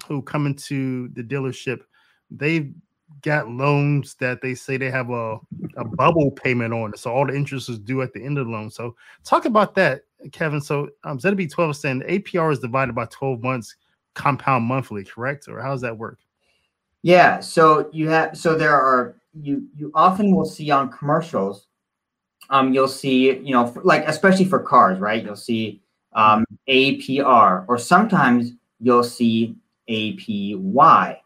[0.03, 1.81] who come into the dealership,
[2.29, 2.73] they've
[3.21, 5.37] got loans that they say they have a,
[5.77, 6.95] a bubble payment on.
[6.97, 8.69] So all the interest is due at the end of the loan.
[8.69, 10.61] So talk about that, Kevin.
[10.61, 13.75] So um, ZB12 is saying APR is divided by 12 months,
[14.13, 15.47] compound monthly, correct?
[15.47, 16.19] Or how does that work?
[17.01, 17.39] Yeah.
[17.39, 21.67] So you have so there are you you often will see on commercials,
[22.49, 25.23] um, you'll see, you know, like especially for cars, right?
[25.23, 25.81] You'll see
[26.13, 29.55] um APR, or sometimes you'll see
[29.89, 31.17] APY.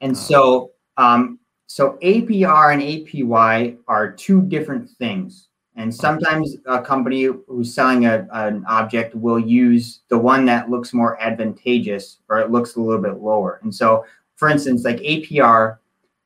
[0.00, 5.48] And so, um, so APR and APY are two different things.
[5.76, 10.92] And sometimes a company who's selling a, an object will use the one that looks
[10.92, 13.58] more advantageous or it looks a little bit lower.
[13.62, 14.04] And so,
[14.36, 15.78] for instance, like APR,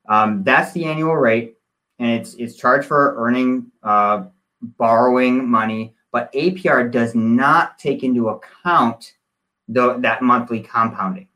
[0.09, 1.57] um, that's the annual rate,
[1.99, 4.25] and it's it's charged for earning, uh,
[4.77, 9.15] borrowing money but APR does not take into account
[9.69, 11.28] the, that monthly compounding.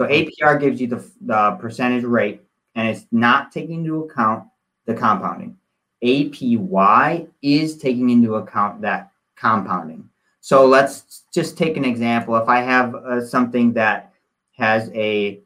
[0.00, 2.40] So APR gives you the, the percentage rate
[2.74, 4.48] and it's not taking into account
[4.86, 5.58] the compounding.
[6.02, 10.08] APY is taking into account that compounding.
[10.40, 12.34] So let's just take an example.
[12.36, 14.14] If I have uh, something that
[14.56, 15.42] has a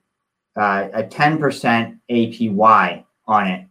[0.55, 3.67] uh, a 10% APY on it,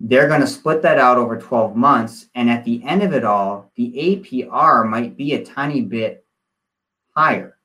[0.00, 2.26] they're going to split that out over 12 months.
[2.34, 6.26] And at the end of it all, the APR might be a tiny bit
[7.14, 7.58] higher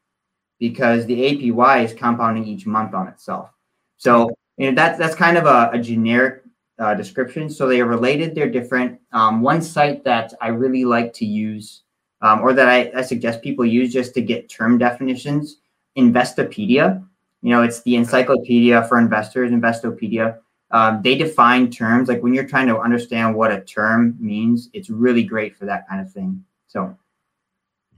[0.59, 3.49] because the APY is compounding each month on itself.
[3.97, 6.43] So you know, that's that's kind of a, a generic
[6.79, 7.49] uh, description.
[7.49, 8.35] So they are related.
[8.35, 8.99] They're different.
[9.11, 11.83] Um, one site that I really like to use,
[12.21, 15.57] um, or that I, I, suggest people use just to get term definitions,
[15.97, 17.05] Investopedia.
[17.41, 20.39] You know, it's the encyclopedia for investors, Investopedia.
[20.71, 24.69] Um, they define terms like when you're trying to understand what a term means.
[24.73, 26.43] It's really great for that kind of thing.
[26.67, 26.97] So,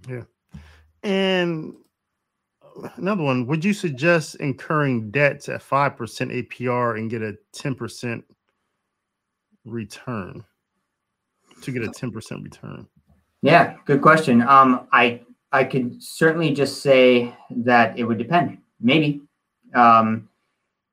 [0.07, 0.23] yeah,
[1.01, 1.75] and
[2.95, 3.45] another one.
[3.47, 8.23] Would you suggest incurring debts at five percent APR and get a ten percent
[9.65, 10.43] return
[11.61, 12.87] to get a 10% return?
[13.41, 14.41] Yeah, good question.
[14.41, 15.21] Um, I
[15.51, 18.57] I could certainly just say that it would depend.
[18.81, 19.21] Maybe.
[19.73, 20.29] Um,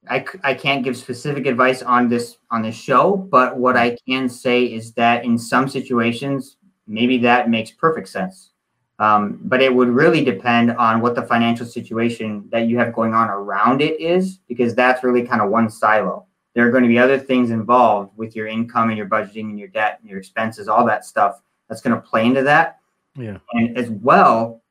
[0.09, 4.29] I, I can't give specific advice on this on this show, but what I can
[4.29, 8.51] say is that in some situations, maybe that makes perfect sense.
[8.99, 13.13] Um, but it would really depend on what the financial situation that you have going
[13.13, 16.89] on around it is, because that's really kind of one silo there are going to
[16.89, 20.19] be other things involved with your income and your budgeting and your debt and your
[20.19, 22.79] expenses, all that stuff that's going to play into that.
[23.17, 23.39] Yeah.
[23.53, 24.63] And as well,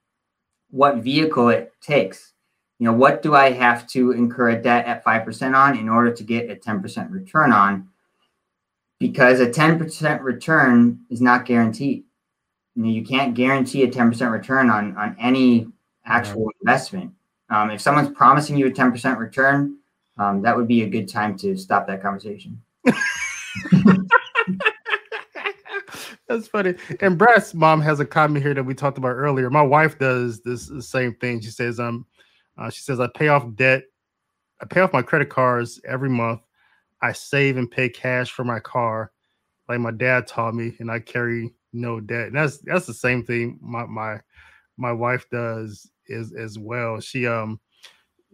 [0.71, 2.33] what vehicle it takes.
[2.79, 6.11] You know, what do I have to incur a debt at 5% on in order
[6.11, 7.89] to get a 10% return on?
[8.99, 12.05] Because a 10% return is not guaranteed.
[12.75, 15.67] You know, you can't guarantee a 10% return on, on any
[16.05, 17.11] actual investment.
[17.49, 19.77] Um, if someone's promising you a 10% return,
[20.17, 22.61] um, that would be a good time to stop that conversation.
[26.27, 26.73] That's funny.
[27.01, 29.49] And Brad's mom has a comment here that we talked about earlier.
[29.49, 31.41] My wife does this same thing.
[31.41, 32.05] She says, um,
[32.57, 33.83] uh, she says, I pay off debt,
[34.61, 36.41] I pay off my credit cards every month.
[37.01, 39.11] I save and pay cash for my car,
[39.67, 42.27] like my dad taught me, and I carry no debt.
[42.27, 44.19] And that's that's the same thing my my
[44.77, 46.99] my wife does is as well.
[46.99, 47.59] She um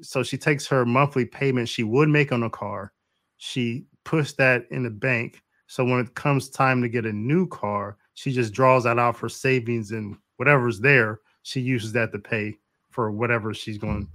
[0.01, 2.93] so she takes her monthly payment she would make on a car
[3.37, 7.47] she puts that in the bank so when it comes time to get a new
[7.47, 12.19] car she just draws that out for savings and whatever's there she uses that to
[12.19, 12.55] pay
[12.89, 14.07] for whatever she's going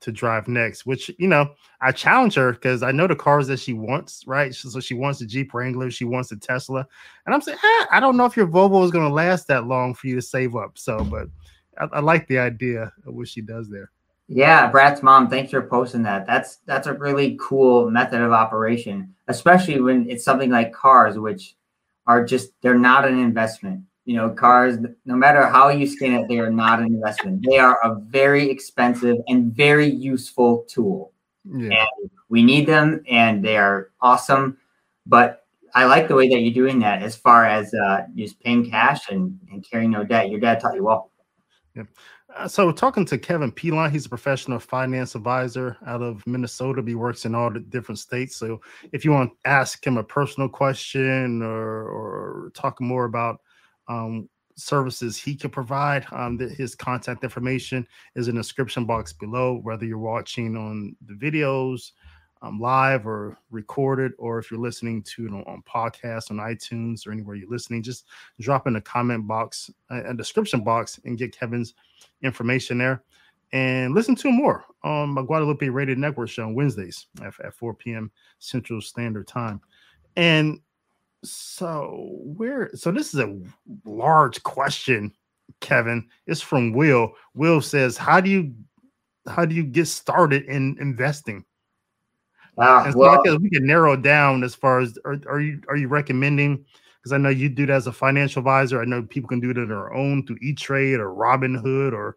[0.00, 1.48] to drive next which you know
[1.80, 5.18] i challenge her because i know the cars that she wants right so she wants
[5.18, 6.86] the jeep wrangler she wants the tesla
[7.24, 9.66] and i'm saying eh, i don't know if your volvo is going to last that
[9.66, 11.28] long for you to save up so but
[11.78, 13.90] I, I like the idea of what she does there
[14.28, 16.26] yeah, Brad's mom, thanks for posting that.
[16.26, 21.54] That's that's a really cool method of operation, especially when it's something like cars, which
[22.06, 23.82] are just they're not an investment.
[24.06, 27.44] You know, cars, no matter how you skin it, they are not an investment.
[27.44, 31.12] They are a very expensive and very useful tool.
[31.44, 31.80] Yeah.
[31.80, 34.56] And we need them and they are awesome.
[35.06, 35.44] But
[35.74, 39.10] I like the way that you're doing that as far as uh, just paying cash
[39.10, 40.30] and, and carrying no debt.
[40.30, 41.10] Your dad taught you well.
[41.74, 41.88] Yep.
[42.34, 46.82] Uh, so talking to Kevin Pilon, he's a professional finance advisor out of Minnesota.
[46.86, 48.36] He works in all the different states.
[48.36, 48.60] So
[48.92, 53.40] if you want to ask him a personal question or or talk more about
[53.88, 59.12] um, services he can provide, um, the, his contact information is in the description box
[59.12, 59.60] below.
[59.62, 61.92] Whether you're watching on the videos
[62.42, 67.06] um, live or recorded, or if you're listening to it on, on podcasts on iTunes
[67.06, 68.06] or anywhere you're listening, just
[68.40, 71.74] drop in the comment box, a, a description box, and get Kevin's
[72.22, 73.02] information there.
[73.52, 77.74] And listen to more on my Guadalupe Radio Network show on Wednesdays at, at 4
[77.74, 78.10] p.m.
[78.38, 79.60] Central Standard Time.
[80.16, 80.60] And
[81.30, 83.38] so where so this is a
[83.84, 85.12] large question,
[85.60, 86.08] Kevin.
[86.26, 87.12] It's from Will.
[87.34, 88.54] Will says, How do you
[89.28, 91.44] how do you get started in investing?
[92.58, 95.88] Ah, well, so we can narrow down as far as are, are you are you
[95.88, 96.64] recommending?
[96.98, 98.80] Because I know you do that as a financial advisor.
[98.80, 102.16] I know people can do it on their own through E Trade or Robinhood or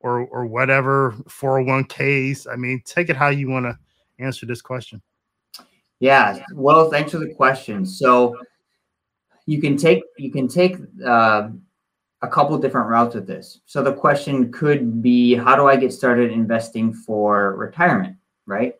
[0.00, 2.46] or or whatever 401ks.
[2.50, 3.78] I mean, take it how you want to
[4.18, 5.00] answer this question.
[6.00, 6.38] Yeah.
[6.52, 7.86] Well, thanks for the question.
[7.86, 8.36] So
[9.46, 11.48] you can take you can take uh,
[12.22, 13.60] a couple different routes with this.
[13.66, 18.16] So the question could be, how do I get started investing for retirement?
[18.46, 18.74] Right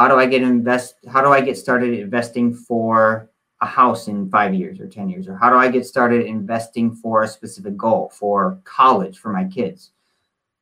[0.00, 0.94] how do I get invest?
[1.12, 3.28] How do I get started investing for
[3.60, 5.28] a house in five years or 10 years?
[5.28, 9.44] Or how do I get started investing for a specific goal for college for my
[9.44, 9.90] kids?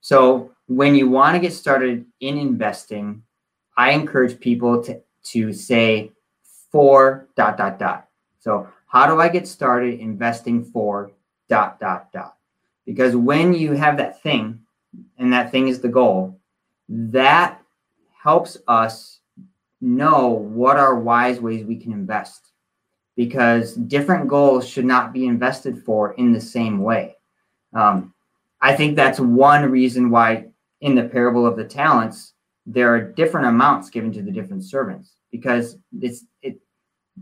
[0.00, 3.22] So when you want to get started in investing,
[3.76, 5.00] I encourage people to,
[5.32, 6.12] to say
[6.70, 8.08] for dot dot dot.
[8.38, 11.12] So how do I get started investing for
[11.48, 12.36] dot dot dot?
[12.86, 14.60] Because when you have that thing
[15.18, 16.40] and that thing is the goal,
[16.88, 17.60] that
[18.22, 19.20] helps us
[19.80, 22.52] know what are wise ways we can invest
[23.16, 27.16] because different goals should not be invested for in the same way.
[27.74, 28.14] Um,
[28.60, 30.46] I think that's one reason why
[30.80, 32.34] in the parable of the talents,
[32.70, 36.60] there are different amounts given to the different servants because it's it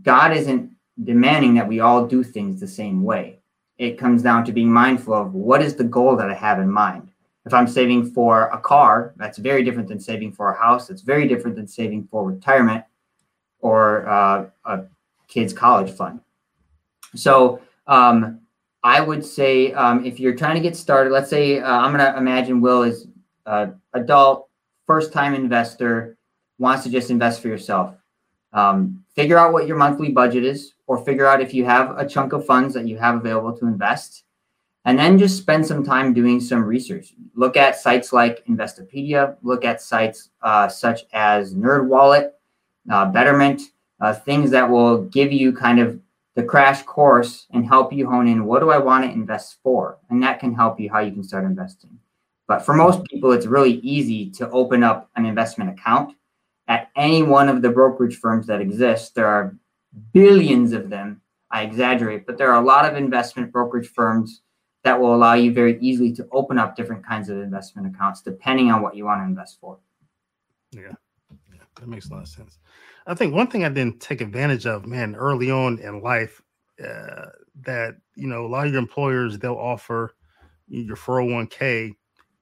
[0.01, 0.71] God isn't
[1.03, 3.39] demanding that we all do things the same way.
[3.77, 6.69] It comes down to being mindful of what is the goal that I have in
[6.69, 7.09] mind.
[7.45, 10.89] If I'm saving for a car, that's very different than saving for a house.
[10.89, 12.83] It's very different than saving for retirement
[13.59, 14.83] or uh, a
[15.29, 16.19] kid's college fund.
[17.15, 18.41] So um,
[18.83, 22.11] I would say um, if you're trying to get started, let's say uh, I'm going
[22.11, 23.07] to imagine Will is
[23.45, 24.46] uh, adult,
[24.87, 26.17] first time investor,
[26.57, 27.95] wants to just invest for yourself.
[28.53, 32.07] Um, figure out what your monthly budget is, or figure out if you have a
[32.07, 34.23] chunk of funds that you have available to invest.
[34.85, 37.13] And then just spend some time doing some research.
[37.35, 42.31] Look at sites like Investopedia, look at sites uh, such as NerdWallet,
[42.89, 43.61] uh, Betterment,
[43.99, 45.99] uh, things that will give you kind of
[46.35, 49.97] the crash course and help you hone in what do I want to invest for?
[50.09, 51.99] And that can help you how you can start investing.
[52.47, 56.15] But for most people, it's really easy to open up an investment account
[56.67, 59.15] at any one of the brokerage firms that exist.
[59.15, 59.55] There are
[60.13, 61.21] billions of them.
[61.51, 64.41] I exaggerate, but there are a lot of investment brokerage firms
[64.83, 68.71] that will allow you very easily to open up different kinds of investment accounts depending
[68.71, 69.77] on what you want to invest for.
[70.71, 70.93] Yeah,
[71.53, 72.59] yeah that makes a lot of sense.
[73.05, 76.41] I think one thing I didn't take advantage of, man, early on in life,
[76.83, 77.27] uh,
[77.61, 80.13] that you know a lot of your employers they'll offer
[80.67, 81.95] your 401k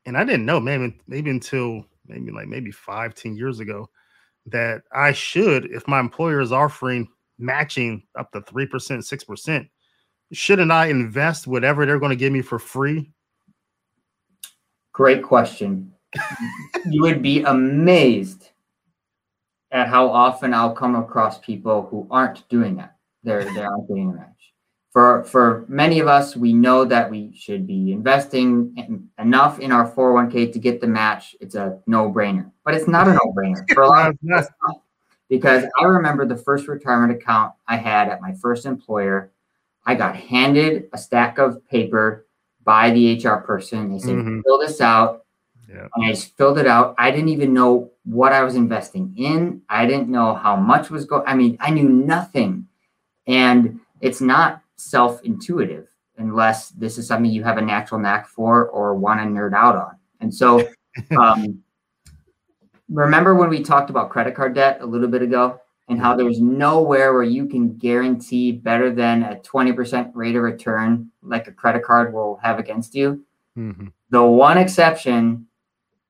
[0.06, 3.90] and I didn't know, maybe maybe until maybe like maybe five, ten years ago,
[4.48, 7.08] that I should, if my employer is offering
[7.40, 9.68] matching up to three percent, six percent,
[10.32, 13.12] shouldn't I invest whatever they're going to give me for free?
[14.94, 15.92] Great question.
[16.90, 18.50] you would be amazed
[19.72, 22.96] at how often I'll come across people who aren't doing that.
[23.24, 24.35] They're they aren't doing that
[24.96, 29.74] for for many of us, we know that we should be investing in, enough in
[29.74, 31.36] our 401k to get the match.
[31.42, 34.48] It's a no-brainer, but it's not a no-brainer for a lot of us.
[35.28, 39.34] Because I remember the first retirement account I had at my first employer.
[39.86, 42.26] I got handed a stack of paper
[42.64, 43.92] by the HR person.
[43.92, 44.40] They said, mm-hmm.
[44.46, 45.26] "Fill this out."
[45.68, 45.90] Yeah.
[45.94, 46.96] And I just filled it out.
[46.98, 49.62] I didn't even know what I was investing in.
[49.68, 51.24] I didn't know how much was going.
[51.28, 52.68] I mean, I knew nothing,
[53.28, 58.70] and it's not self intuitive unless this is something you have a natural knack for
[58.70, 59.96] or want to nerd out on.
[60.22, 60.68] And so,
[61.20, 61.62] um,
[62.90, 66.40] remember when we talked about credit card debt a little bit ago and how there's
[66.40, 71.84] nowhere where you can guarantee better than a 20% rate of return like a credit
[71.84, 73.24] card will have against you?
[73.58, 73.88] Mm-hmm.
[74.10, 75.48] The one exception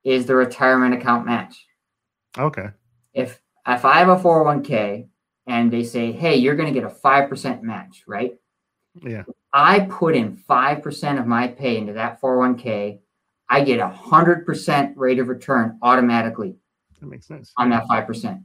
[0.04, 1.66] is the retirement account match.
[2.38, 2.68] Okay.
[3.14, 5.08] If if I have a 401k
[5.48, 8.36] and they say, "Hey, you're going to get a 5% match," right?
[9.04, 9.24] Yeah.
[9.54, 13.00] I put in 5% of my pay into that 401k.
[13.50, 16.58] I get a 100% rate of return automatically.
[17.00, 17.54] That makes sense.
[17.58, 18.44] On that 5%.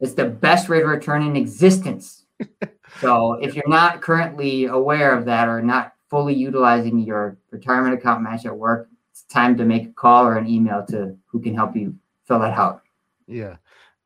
[0.00, 2.26] It's the best rate of return in existence.
[3.00, 8.22] so if you're not currently aware of that or not fully utilizing your retirement account
[8.22, 11.54] match at work, it's time to make a call or an email to who can
[11.54, 11.94] help you
[12.26, 12.82] fill that out.
[13.26, 13.56] Yeah.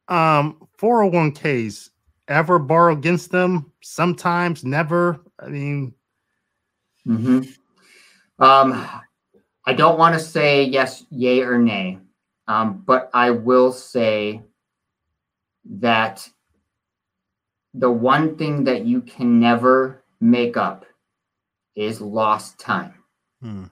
[0.08, 1.90] Um, 401ks,
[2.28, 3.72] ever borrow against them?
[3.82, 5.20] Sometimes, never.
[5.38, 5.94] I mean,
[7.06, 7.40] mm-hmm.
[8.42, 8.88] um,
[9.66, 11.98] I don't want to say yes, yay or nay,
[12.48, 14.42] um, but I will say
[15.64, 16.28] that
[17.74, 20.84] the one thing that you can never make up
[21.74, 22.94] is lost time.
[23.40, 23.64] Hmm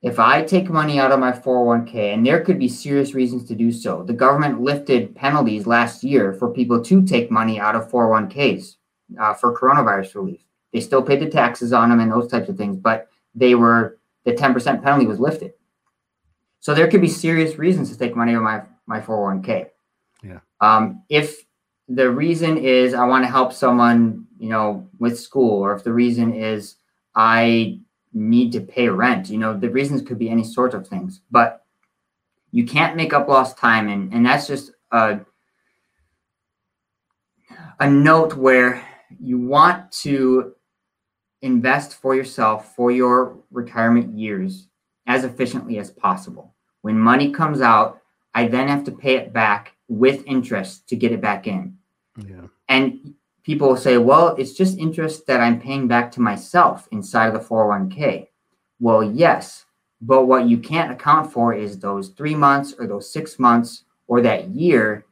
[0.00, 3.54] if I take money out of my 401k, and there could be serious reasons to
[3.54, 7.90] do so, the government lifted penalties last year for people to take money out of
[7.90, 8.76] 401ks
[9.18, 10.44] uh, for coronavirus relief.
[10.72, 13.98] They still paid the taxes on them and those types of things, but they were
[14.24, 15.52] the 10% penalty was lifted.
[16.60, 19.68] So there could be serious reasons to take money out of my, my 401k.
[20.22, 20.40] Yeah.
[20.60, 21.44] Um, if
[21.88, 25.92] the reason is I want to help someone, you know, with school, or if the
[25.92, 26.76] reason is
[27.14, 27.80] I
[28.12, 29.28] need to pay rent.
[29.28, 31.64] You know, the reasons could be any sorts of things, but
[32.50, 33.88] you can't make up lost time.
[33.88, 35.20] And, and that's just a,
[37.80, 38.84] a note where
[39.20, 40.54] you want to
[41.42, 44.68] invest for yourself for your retirement years
[45.06, 46.54] as efficiently as possible.
[46.82, 48.00] When money comes out,
[48.34, 51.76] I then have to pay it back with interest to get it back in.
[52.16, 52.46] Yeah.
[52.68, 53.14] And
[53.44, 57.34] people will say, well, it's just interest that I'm paying back to myself inside of
[57.34, 58.28] the 401k.
[58.80, 59.64] Well, yes,
[60.00, 64.20] but what you can't account for is those three months or those six months or
[64.22, 65.04] that year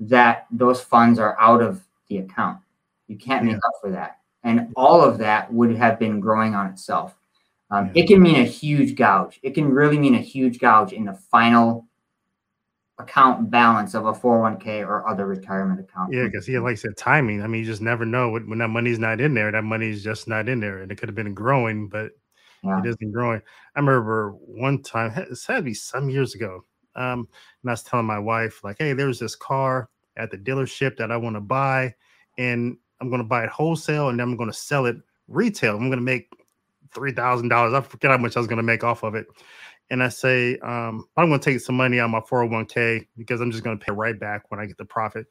[0.00, 2.58] that those funds are out of the account.
[3.06, 3.58] You can't make yeah.
[3.58, 4.18] up for that.
[4.42, 7.14] And all of that would have been growing on itself.
[7.70, 8.02] Um, yeah.
[8.02, 9.38] It can mean a huge gouge.
[9.42, 11.86] It can really mean a huge gouge in the final
[13.00, 16.12] account balance of a 401k or other retirement account.
[16.12, 17.42] Yeah, because he like I said, timing.
[17.42, 19.50] I mean, you just never know when, when that money's not in there.
[19.50, 22.12] That money's just not in there, and it could have been growing, but
[22.62, 22.78] yeah.
[22.78, 23.40] it isn't growing.
[23.74, 26.64] I remember one time, it had to be some years ago.
[26.96, 27.28] Um,
[27.62, 31.10] and I was telling my wife, like, hey, there's this car at the dealership that
[31.10, 31.94] I want to buy,
[32.38, 34.96] and I'm going to buy it wholesale, and then I'm going to sell it
[35.28, 35.76] retail.
[35.76, 36.28] I'm going to make
[36.92, 37.72] three thousand dollars.
[37.72, 39.26] I forget how much I was going to make off of it.
[39.90, 43.50] And I say, um, I'm going to take some money on my 401k because I'm
[43.50, 45.26] just going to pay right back when I get the profit.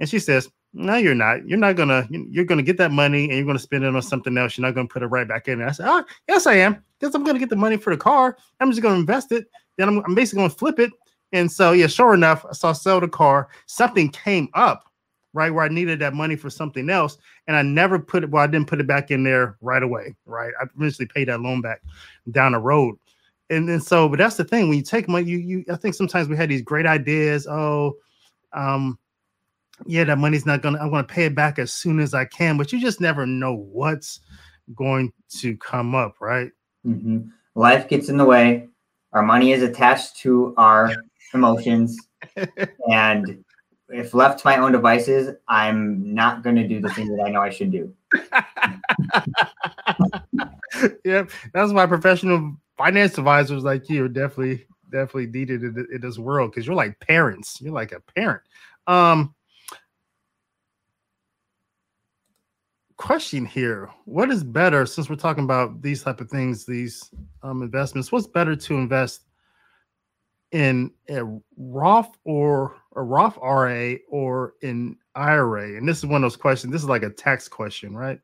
[0.00, 1.46] And she says, No, you're not.
[1.46, 2.06] You're not gonna.
[2.10, 4.56] You're gonna get that money and you're going to spend it on something else.
[4.56, 5.60] You're not going to put it right back in.
[5.60, 6.82] And I said, Oh, yes, I am.
[6.98, 8.36] Because I'm going to get the money for the car.
[8.60, 9.46] I'm just going to invest it.
[9.78, 10.92] Then I'm, I'm basically going to flip it.
[11.32, 13.48] And so, yeah, sure enough, I saw sell the car.
[13.66, 14.92] Something came up
[15.34, 18.30] right where I needed that money for something else, and I never put it.
[18.30, 20.14] Well, I didn't put it back in there right away.
[20.26, 21.82] Right, I eventually paid that loan back
[22.30, 22.96] down the road,
[23.52, 24.08] and then so.
[24.08, 25.64] But that's the thing when you take money, you you.
[25.70, 27.46] I think sometimes we had these great ideas.
[27.46, 27.96] Oh,
[28.52, 28.98] um,
[29.86, 30.78] yeah, that money's not gonna.
[30.78, 33.54] I'm gonna pay it back as soon as I can, but you just never know
[33.54, 34.20] what's
[34.74, 36.14] going to come up.
[36.20, 36.50] Right.
[36.86, 37.28] Mm-hmm.
[37.54, 38.68] Life gets in the way.
[39.12, 40.90] Our money is attached to our
[41.34, 41.98] emotions,
[42.90, 43.44] and
[43.92, 47.30] if left to my own devices, I'm not going to do the thing that I
[47.30, 47.94] know I should do.
[51.04, 56.18] yep, that's why professional finance advisors like you are definitely definitely needed in, in this
[56.18, 57.60] world because you're like parents.
[57.60, 58.42] You're like a parent.
[58.86, 59.34] Um,
[62.96, 67.10] question here: What is better since we're talking about these type of things, these
[67.42, 68.12] um, investments?
[68.12, 69.22] What's better to invest
[70.52, 71.22] in a
[71.56, 75.76] Roth or a Roth IRA or an IRA?
[75.76, 76.72] And this is one of those questions.
[76.72, 78.20] This is like a tax question, right?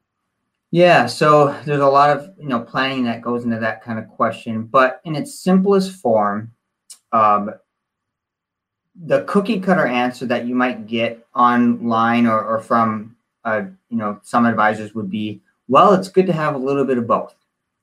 [0.70, 4.08] Yeah, so there's a lot of you know planning that goes into that kind of
[4.08, 6.52] question, but in its simplest form,
[7.12, 7.52] um,
[8.94, 14.20] the cookie cutter answer that you might get online or, or from uh, you know
[14.22, 17.34] some advisors would be, well, it's good to have a little bit of both.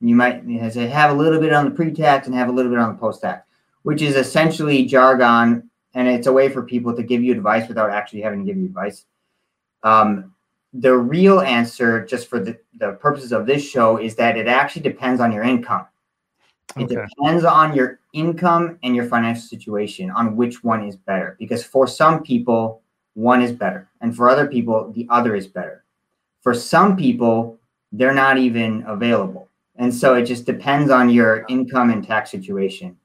[0.01, 2.79] You might say have a little bit on the pre-tax and have a little bit
[2.79, 3.45] on the post-tax
[3.85, 7.91] which is essentially jargon, and it's a way for people to give you advice without
[7.91, 9.05] actually having to give you advice.
[9.83, 10.33] Um,
[10.79, 14.81] the real answer, just for the, the purposes of this show, is that it actually
[14.81, 15.85] depends on your income.
[16.77, 16.95] It okay.
[16.95, 21.37] depends on your income and your financial situation on which one is better.
[21.39, 22.81] Because for some people,
[23.13, 23.87] one is better.
[24.01, 25.85] And for other people, the other is better.
[26.41, 27.57] For some people,
[27.91, 29.47] they're not even available.
[29.77, 32.97] And so it just depends on your income and tax situation.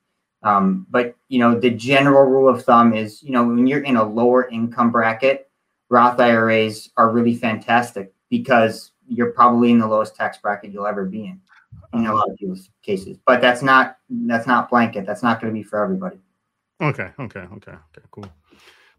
[0.42, 3.96] Um, but you know, the general rule of thumb is, you know, when you're in
[3.96, 5.49] a lower income bracket,
[5.91, 11.05] Roth IRAs are really fantastic because you're probably in the lowest tax bracket you'll ever
[11.05, 11.41] be in
[11.93, 13.18] in a lot of people's cases.
[13.26, 15.05] But that's not that's not blanket.
[15.05, 16.18] That's not going to be for everybody.
[16.80, 18.26] Okay, okay, okay, okay, cool.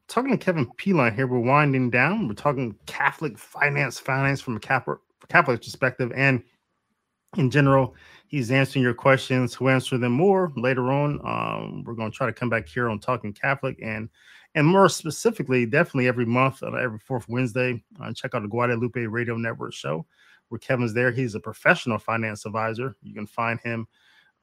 [0.08, 2.28] Talking to Kevin Pilon here, we're winding down.
[2.28, 6.44] We're talking Catholic finance, finance from a Catholic perspective, and
[7.38, 7.96] in general,
[8.32, 9.60] He's answering your questions.
[9.60, 11.20] We'll answer them more later on.
[11.26, 14.08] Um, we're going to try to come back here on Talking Catholic and
[14.56, 19.00] and more specifically, definitely every month, uh, every fourth Wednesday, uh, check out the Guadalupe
[19.02, 20.06] Radio Network show
[20.52, 21.12] where Kevin's there.
[21.12, 22.96] He's a professional finance advisor.
[23.02, 23.88] You can find him.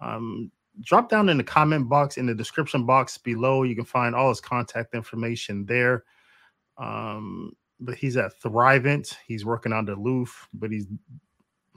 [0.01, 0.51] Um,
[0.81, 3.63] drop down in the comment box in the description box below.
[3.63, 6.05] You can find all his contact information there.
[6.79, 9.15] Um, but he's at Thrivent.
[9.27, 10.87] He's working on Duluth, but he's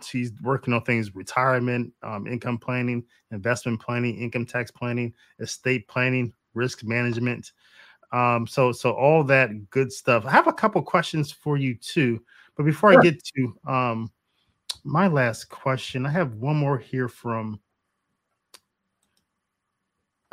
[0.01, 6.33] she's working on things retirement, um, income planning, investment planning, income tax planning, estate planning,
[6.53, 7.51] risk management.
[8.11, 10.25] Um, so so all that good stuff.
[10.25, 12.21] I have a couple questions for you too,
[12.55, 12.99] but before sure.
[12.99, 14.11] I get to um,
[14.83, 17.59] my last question, I have one more here from.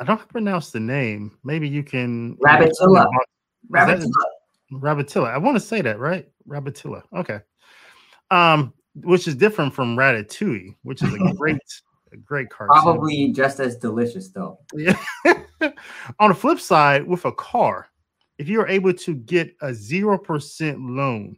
[0.01, 1.37] I don't pronounce the name.
[1.43, 2.35] Maybe you can.
[2.37, 3.05] Rabbitilla.
[3.69, 4.11] Rabbitilla.
[4.71, 5.29] Rabbitilla.
[5.29, 6.27] I want to say that right.
[6.47, 7.03] Rabbitilla.
[7.15, 7.39] Okay.
[8.31, 11.57] Um, which is different from Ratatouille, which is a great,
[12.13, 12.81] a great cartoon.
[12.81, 14.59] Probably just as delicious, though.
[14.73, 14.97] Yeah.
[16.19, 17.87] On the flip side, with a car,
[18.37, 21.37] if you're able to get a zero percent loan,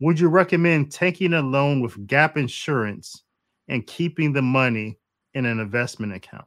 [0.00, 3.22] would you recommend taking a loan with gap insurance
[3.68, 4.98] and keeping the money
[5.34, 6.46] in an investment account?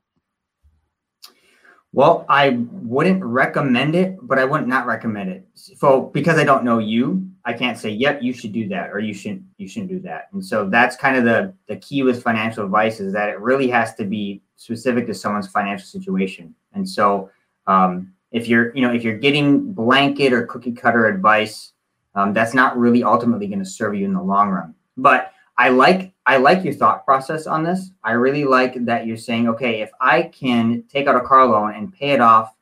[1.93, 5.47] Well, I wouldn't recommend it, but I would not recommend it.
[5.53, 8.99] So because I don't know you, I can't say, yep, you should do that or
[8.99, 10.27] you shouldn't you shouldn't do that.
[10.33, 13.69] And so that's kind of the the key with financial advice is that it really
[13.69, 16.53] has to be specific to someone's financial situation.
[16.73, 17.29] And so
[17.67, 21.71] um, if you're, you know, if you're getting blanket or cookie cutter advice,
[22.15, 24.75] um, that's not really ultimately going to serve you in the long run.
[24.97, 27.91] But I like I like your thought process on this.
[28.03, 31.73] I really like that you're saying, okay, if I can take out a car loan
[31.73, 32.53] and pay it off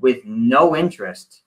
[0.00, 1.42] with no interest,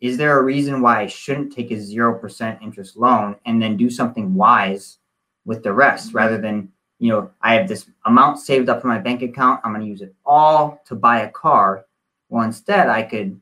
[0.00, 3.76] is there a reason why I shouldn't take a zero percent interest loan and then
[3.76, 4.98] do something wise
[5.44, 6.68] with the rest rather than
[7.02, 9.60] you know I have this amount saved up in my bank account.
[9.64, 11.84] I'm going to use it all to buy a car.
[12.28, 13.40] Well, instead, I could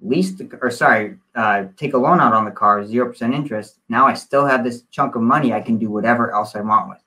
[0.00, 3.80] lease the or sorry, uh, take a loan out on the car, zero percent interest.
[3.88, 6.90] Now I still have this chunk of money I can do whatever else I want
[6.90, 7.02] with.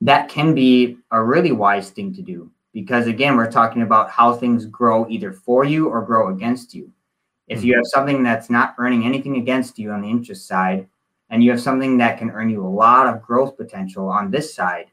[0.00, 4.32] That can be a really wise thing to do because again, we're talking about how
[4.32, 6.90] things grow either for you or grow against you.
[7.46, 10.88] If you have something that's not earning anything against you on the interest side,
[11.28, 14.54] and you have something that can earn you a lot of growth potential on this
[14.54, 14.86] side,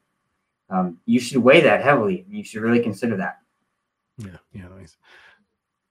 [0.69, 2.25] um, you should weigh that heavily.
[2.29, 3.39] You should really consider that.
[4.17, 4.97] Yeah, yeah, nice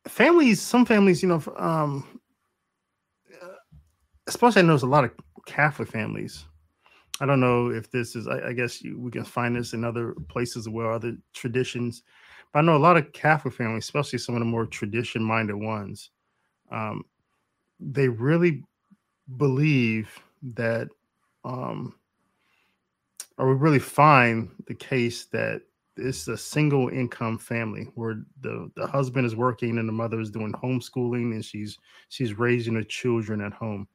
[0.08, 2.20] families, some families, you know, um,
[4.26, 5.12] especially I know there's a lot of
[5.46, 6.44] Catholic families.
[7.20, 9.84] I don't know if this is, I, I guess you, we can find this in
[9.84, 12.02] other places where other traditions,
[12.52, 15.56] but I know a lot of Catholic families, especially some of the more tradition minded
[15.56, 16.10] ones,
[16.70, 17.04] um,
[17.80, 18.62] they really
[19.36, 20.10] believe
[20.54, 20.88] that,
[21.44, 21.94] um,
[23.38, 25.62] or we really find the case that
[25.96, 30.30] it's a single income family where the the husband is working and the mother is
[30.30, 31.78] doing homeschooling and she's
[32.08, 33.86] she's raising the children at home?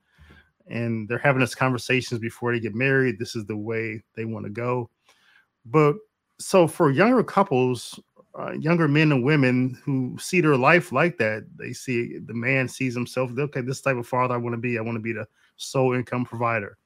[0.67, 3.19] And they're having this conversations before they get married.
[3.19, 4.89] This is the way they want to go.
[5.65, 5.95] But
[6.39, 7.99] so for younger couples
[8.39, 12.67] uh, younger men and women who see their life like that they see the man
[12.67, 14.77] sees himself okay this type of father i want to be.
[14.77, 15.27] I want to be the
[15.57, 16.77] sole income provider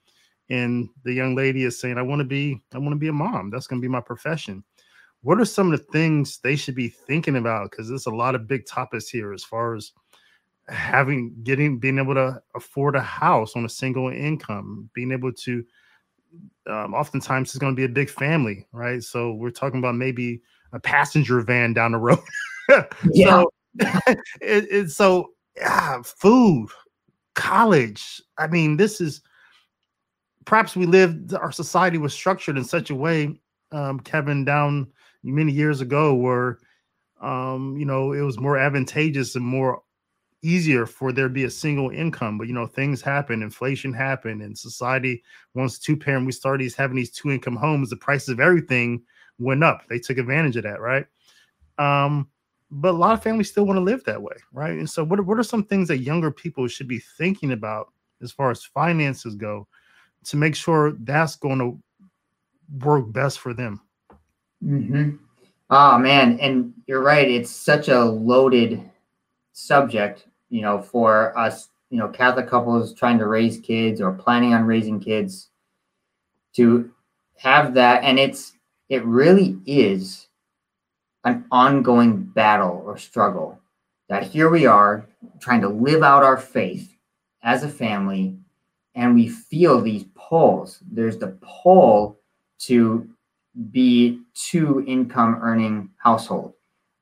[0.49, 3.13] and the young lady is saying i want to be i want to be a
[3.13, 4.63] mom that's going to be my profession
[5.25, 7.71] what are some of the things they should be thinking about?
[7.71, 9.91] Because there's a lot of big topics here as far as
[10.67, 15.65] having getting being able to afford a house on a single income, being able to
[16.67, 19.01] um, oftentimes it's going to be a big family, right?
[19.01, 20.43] So we're talking about maybe
[20.73, 22.19] a passenger van down the road.
[23.11, 23.41] yeah.
[23.41, 26.69] So, it, it's so yeah, food,
[27.33, 28.21] college.
[28.37, 29.21] I mean, this is
[30.45, 33.39] perhaps we lived our society was structured in such a way,
[33.71, 34.87] um, Kevin, down
[35.23, 36.59] many years ago where
[37.21, 39.81] um, you know it was more advantageous and more
[40.41, 42.37] easier for there to be a single income.
[42.37, 45.23] But you know things happen inflation happened and society
[45.55, 46.25] once two parent.
[46.25, 47.89] We started these having these two income homes.
[47.89, 49.01] The prices of everything
[49.39, 49.87] went up.
[49.89, 51.05] They took advantage of that right?
[51.77, 52.29] Um
[52.71, 54.73] but a lot of families still want to live that way right?
[54.77, 57.91] And so what, what are some things that younger people should be thinking about
[58.21, 59.67] as far as finances go
[60.25, 61.79] to make sure that's going to
[62.83, 63.81] work best for them
[64.65, 65.17] Mm-hmm.
[65.69, 67.29] Oh man, and you're right.
[67.29, 68.89] It's such a loaded
[69.53, 74.53] subject, you know, for us, you know, Catholic couples trying to raise kids or planning
[74.53, 75.49] on raising kids
[76.55, 76.91] to
[77.37, 78.53] have that, and it's
[78.89, 80.27] it really is
[81.23, 83.59] an ongoing battle or struggle.
[84.07, 85.07] That here we are
[85.39, 86.95] trying to live out our faith
[87.41, 88.37] as a family,
[88.95, 90.79] and we feel these pulls.
[90.89, 92.17] There's the pull
[92.59, 93.07] to
[93.71, 96.53] be two income earning household.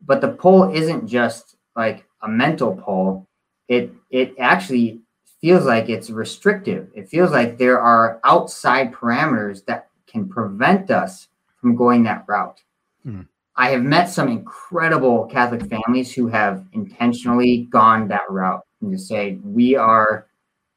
[0.06, 3.28] But the pull isn't just like a mental pull.
[3.68, 5.02] It it actually
[5.40, 6.90] feels like it's restrictive.
[6.94, 11.28] It feels like there are outside parameters that can prevent us
[11.60, 12.62] from going that route.
[13.04, 13.22] Hmm.
[13.56, 18.98] I have met some incredible Catholic families who have intentionally gone that route and to
[18.98, 20.28] say, we are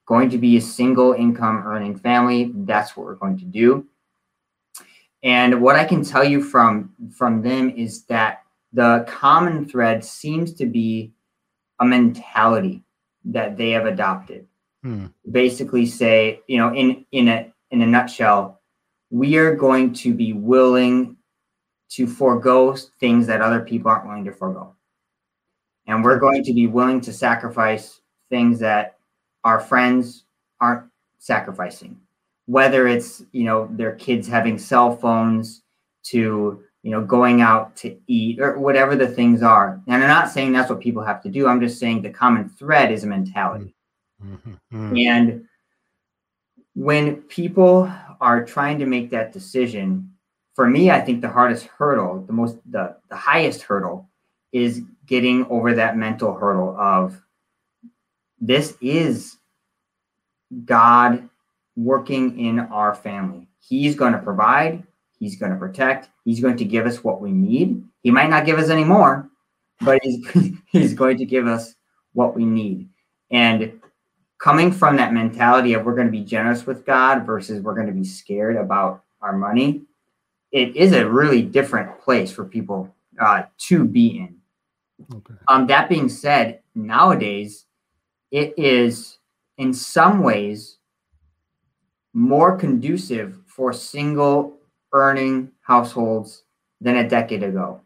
[0.07, 2.53] going to be a single income earning family.
[2.55, 3.87] That's what we're going to do.
[5.23, 10.53] And what I can tell you from from them is that the common thread seems
[10.55, 11.13] to be
[11.81, 12.85] a mentality
[13.25, 14.47] that they have adopted.
[14.83, 15.07] Hmm.
[15.31, 18.61] Basically, say, you know, in in a in a nutshell,
[19.11, 21.17] we are going to be willing
[21.89, 24.75] to forego things that other people aren't willing to forego.
[25.87, 28.96] And we're going to be willing to sacrifice things that
[29.47, 30.25] our friends
[30.61, 30.85] aren't
[31.19, 31.99] sacrificing
[32.47, 35.63] whether it's you know their kids having cell phones
[36.03, 40.31] to you know going out to eat or whatever the things are and i'm not
[40.31, 43.07] saying that's what people have to do i'm just saying the common thread is a
[43.07, 43.75] mentality
[44.23, 44.55] mm-hmm.
[44.73, 44.97] Mm-hmm.
[44.99, 45.47] and
[46.77, 47.91] when people
[48.21, 50.13] are trying to make that decision,
[50.55, 54.09] for me, I think the hardest hurdle, the most, the, the highest hurdle
[54.53, 57.21] is getting over that mental hurdle of
[58.41, 59.37] this is
[60.65, 61.29] God
[61.77, 63.49] working in our family.
[63.61, 64.83] He's going to provide,
[65.19, 67.85] He's going to protect, He's going to give us what we need.
[68.03, 69.29] He might not give us any more,
[69.81, 70.27] but He's,
[70.67, 71.75] he's going to give us
[72.13, 72.89] what we need.
[73.31, 73.81] And
[74.39, 77.87] coming from that mentality of we're going to be generous with God versus we're going
[77.87, 79.83] to be scared about our money,
[80.53, 84.37] it is a really different place for people uh, to be in.
[85.13, 85.35] Okay.
[85.49, 87.66] Um, that being said, nowadays
[88.37, 89.17] it is
[89.57, 90.77] in some ways
[92.13, 94.59] more conducive for single
[94.93, 96.43] earning households
[96.83, 97.81] than a decade ago.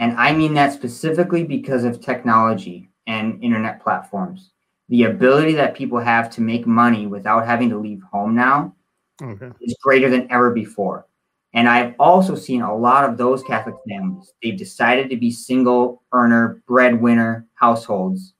[0.00, 4.50] And I mean that specifically because of technology and internet platforms.
[4.88, 8.74] The ability that people have to make money without having to leave home now
[9.22, 9.52] okay.
[9.60, 11.06] is greater than ever before.
[11.54, 14.32] And I've also seen a lot of those Catholic families.
[14.42, 18.34] They've decided to be single earner, breadwinner households.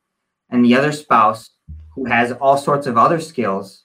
[0.52, 1.50] And the other spouse,
[1.94, 3.84] who has all sorts of other skills,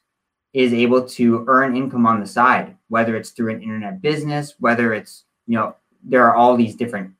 [0.54, 4.94] is able to earn income on the side, whether it's through an internet business, whether
[4.94, 7.14] it's, you know, there are all these different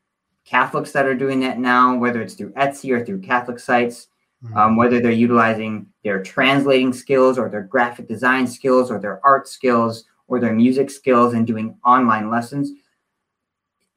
[0.46, 4.08] Catholics that are doing that now, whether it's through Etsy or through Catholic sites,
[4.44, 4.58] mm-hmm.
[4.58, 9.48] um, whether they're utilizing their translating skills or their graphic design skills or their art
[9.48, 12.72] skills or their music skills and doing online lessons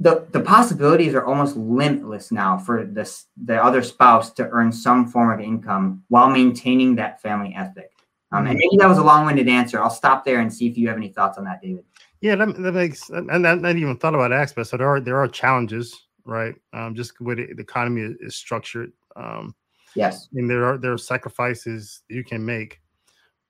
[0.00, 5.06] the, the possibilities are almost limitless now for this the other spouse to earn some
[5.06, 7.90] form of income while maintaining that family ethic.
[8.32, 9.82] Um, and maybe that was a long-winded answer.
[9.82, 11.84] I'll stop there and see if you have any thoughts on that david.
[12.20, 15.18] Yeah that, that makes and I not even thought about aspects so there are there
[15.18, 16.54] are challenges right?
[16.72, 19.54] Um, just the way the economy is, structured um,
[19.94, 20.28] yes.
[20.34, 22.80] and there are there are sacrifices you can make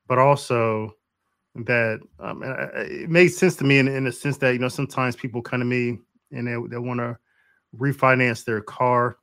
[0.09, 0.95] but also
[1.55, 5.15] that um, it made sense to me in, in the sense that you know sometimes
[5.15, 5.99] people come to me
[6.33, 7.17] and they, they want to
[7.77, 9.17] refinance their car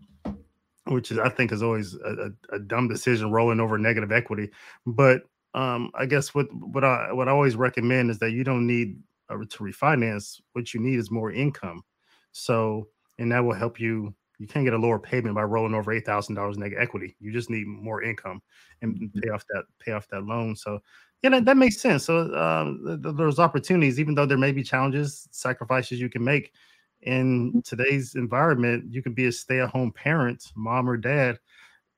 [0.86, 4.50] which is i think is always a, a, a, dumb decision rolling over negative equity
[4.86, 8.66] but um, i guess what what i what i always recommend is that you don't
[8.66, 8.98] need
[9.30, 11.84] uh, to refinance what you need is more income
[12.32, 12.88] so
[13.20, 16.06] and that will help you you can't get a lower payment by rolling over eight
[16.06, 17.16] thousand dollars negative equity.
[17.20, 18.42] You just need more income
[18.82, 19.20] and mm-hmm.
[19.20, 20.56] pay off that pay off that loan.
[20.56, 20.80] So
[21.24, 22.06] yeah, that, that makes sense.
[22.06, 26.54] So um, there's opportunities, even though there may be challenges, sacrifices you can make
[27.02, 28.86] in today's environment.
[28.90, 31.40] You can be a stay-at-home parent, mom or dad,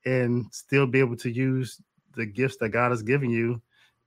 [0.06, 1.82] and still be able to use
[2.16, 3.62] the gifts that God has given you,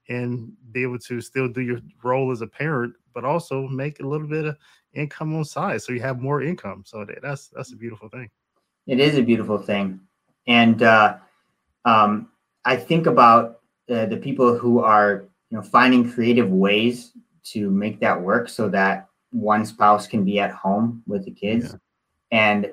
[0.09, 4.07] and be able to still do your role as a parent, but also make a
[4.07, 4.57] little bit of
[4.93, 6.83] income on side, so you have more income.
[6.85, 8.29] So that's that's a beautiful thing.
[8.85, 9.99] It is a beautiful thing,
[10.45, 11.17] and uh,
[11.85, 12.29] um,
[12.65, 17.13] I think about uh, the people who are you know finding creative ways
[17.45, 21.71] to make that work so that one spouse can be at home with the kids
[22.31, 22.39] yeah.
[22.39, 22.71] and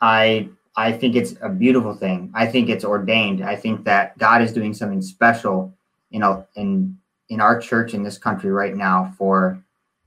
[0.00, 4.42] i i think it's a beautiful thing i think it's ordained i think that god
[4.42, 5.72] is doing something special
[6.10, 6.96] you know in
[7.28, 9.62] in our church in this country right now for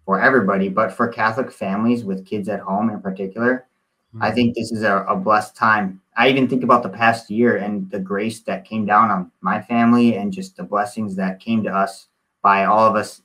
[0.05, 3.65] for everybody but for catholic families with kids at home in particular
[4.13, 4.23] mm-hmm.
[4.23, 7.57] i think this is a, a blessed time I even think about the past year
[7.57, 11.63] and the grace that came down on my family and just the blessings that came
[11.63, 12.07] to us
[12.41, 13.21] by all of us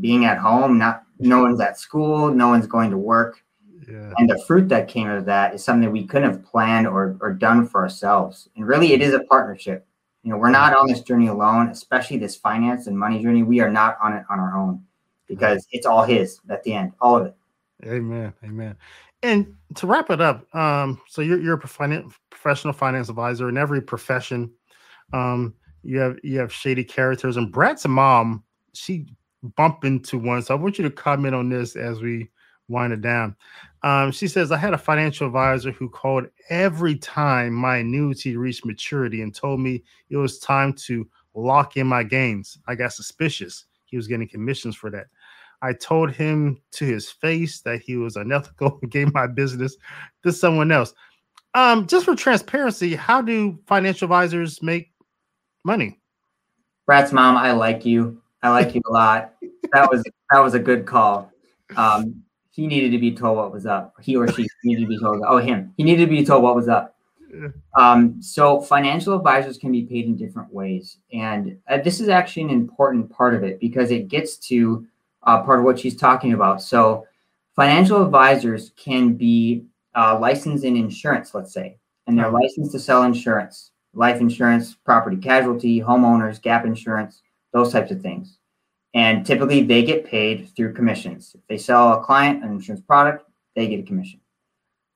[0.00, 0.78] being at home.
[0.78, 3.42] Not no one's at school, no one's going to work.
[3.88, 4.12] Yeah.
[4.18, 7.32] And the fruit that came of that is something we couldn't have planned or, or
[7.32, 8.48] done for ourselves.
[8.54, 9.86] And really, it is a partnership.
[10.22, 13.42] You know, we're not on this journey alone, especially this finance and money journey.
[13.42, 14.82] We are not on it on our own
[15.26, 17.34] because it's all His at the end, all of it.
[17.84, 18.32] Amen.
[18.44, 18.76] Amen.
[19.22, 23.80] And to wrap it up, um, so you're you're a professional finance advisor in every
[23.80, 24.50] profession.
[25.12, 28.44] Um, you have you have shady characters, and Brad's mom,
[28.74, 29.06] she
[29.56, 30.42] bumped into one.
[30.42, 32.30] So I want you to comment on this as we
[32.68, 33.36] wind it down.
[33.82, 38.66] Um, she says, I had a financial advisor who called every time my annuity reached
[38.66, 42.58] maturity and told me it was time to lock in my gains.
[42.66, 43.64] I got suspicious.
[43.86, 45.06] He was getting commissions for that.
[45.62, 49.76] I told him to his face that he was unethical and gave my business
[50.22, 50.94] to someone else.
[51.54, 54.92] Um, just for transparency, how do financial advisors make
[55.64, 55.98] money?
[56.86, 58.20] Brad's mom, I like you.
[58.42, 59.34] I like you a lot.
[59.72, 61.30] That was that was a good call.
[61.76, 63.94] Um, he needed to be told what was up.
[64.00, 65.22] He or she needed to be told.
[65.26, 65.72] Oh, him.
[65.76, 66.96] He needed to be told what was up.
[67.76, 72.44] Um, so financial advisors can be paid in different ways, and uh, this is actually
[72.44, 74.86] an important part of it because it gets to
[75.24, 76.62] uh, part of what she's talking about.
[76.62, 77.06] So,
[77.54, 81.76] financial advisors can be uh, licensed in insurance, let's say,
[82.06, 87.22] and they're licensed to sell insurance, life insurance, property casualty, homeowners, gap insurance,
[87.52, 88.38] those types of things.
[88.94, 91.32] And typically they get paid through commissions.
[91.34, 94.20] If they sell a client an insurance product, they get a commission.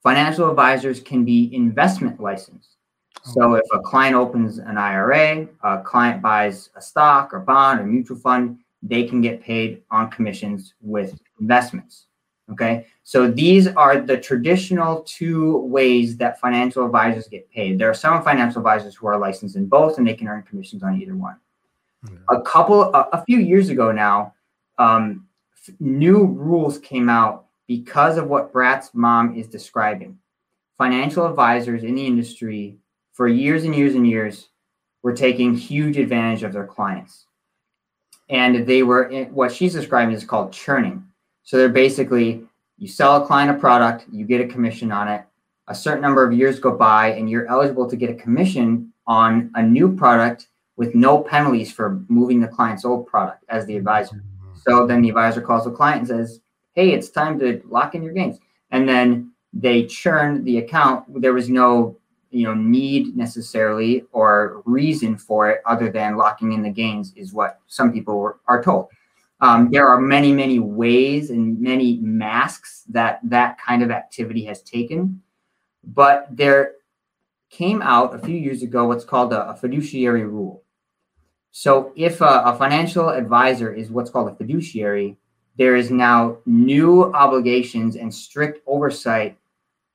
[0.02, 2.76] Financial advisors can be investment licensed.
[3.24, 7.84] So if a client opens an IRA, a client buys a stock or bond or
[7.84, 12.06] mutual fund, they can get paid on commissions with investments.
[12.50, 12.86] Okay.
[13.04, 17.78] So these are the traditional two ways that financial advisors get paid.
[17.78, 20.82] There are some financial advisors who are licensed in both and they can earn commissions
[20.82, 21.36] on either one.
[22.30, 24.34] A couple, a, a, few years ago now,
[24.78, 25.26] um,
[25.78, 30.18] new rules came out because of what Brad's mom is describing.
[30.78, 32.76] Financial advisors in the industry
[33.12, 34.48] for years and years and years
[35.02, 37.26] were taking huge advantage of their clients.
[38.28, 41.04] And they were in, what she's describing is called churning.
[41.44, 42.44] So they're basically
[42.78, 45.24] you sell a client a product, you get a commission on it.
[45.68, 49.52] A certain number of years go by, and you're eligible to get a commission on
[49.54, 54.22] a new product with no penalties for moving the client's old product as the advisor.
[54.66, 56.40] So then the advisor calls the client and says,
[56.74, 58.38] Hey, it's time to lock in your gains.
[58.70, 61.20] And then they churn the account.
[61.20, 61.98] There was no
[62.32, 67.32] you know need necessarily or reason for it other than locking in the gains is
[67.32, 68.88] what some people were, are told
[69.40, 74.62] um, there are many many ways and many masks that that kind of activity has
[74.62, 75.20] taken
[75.84, 76.72] but there
[77.50, 80.61] came out a few years ago what's called a, a fiduciary rule
[81.52, 85.16] so if a, a financial advisor is what's called a fiduciary
[85.56, 89.36] there is now new obligations and strict oversight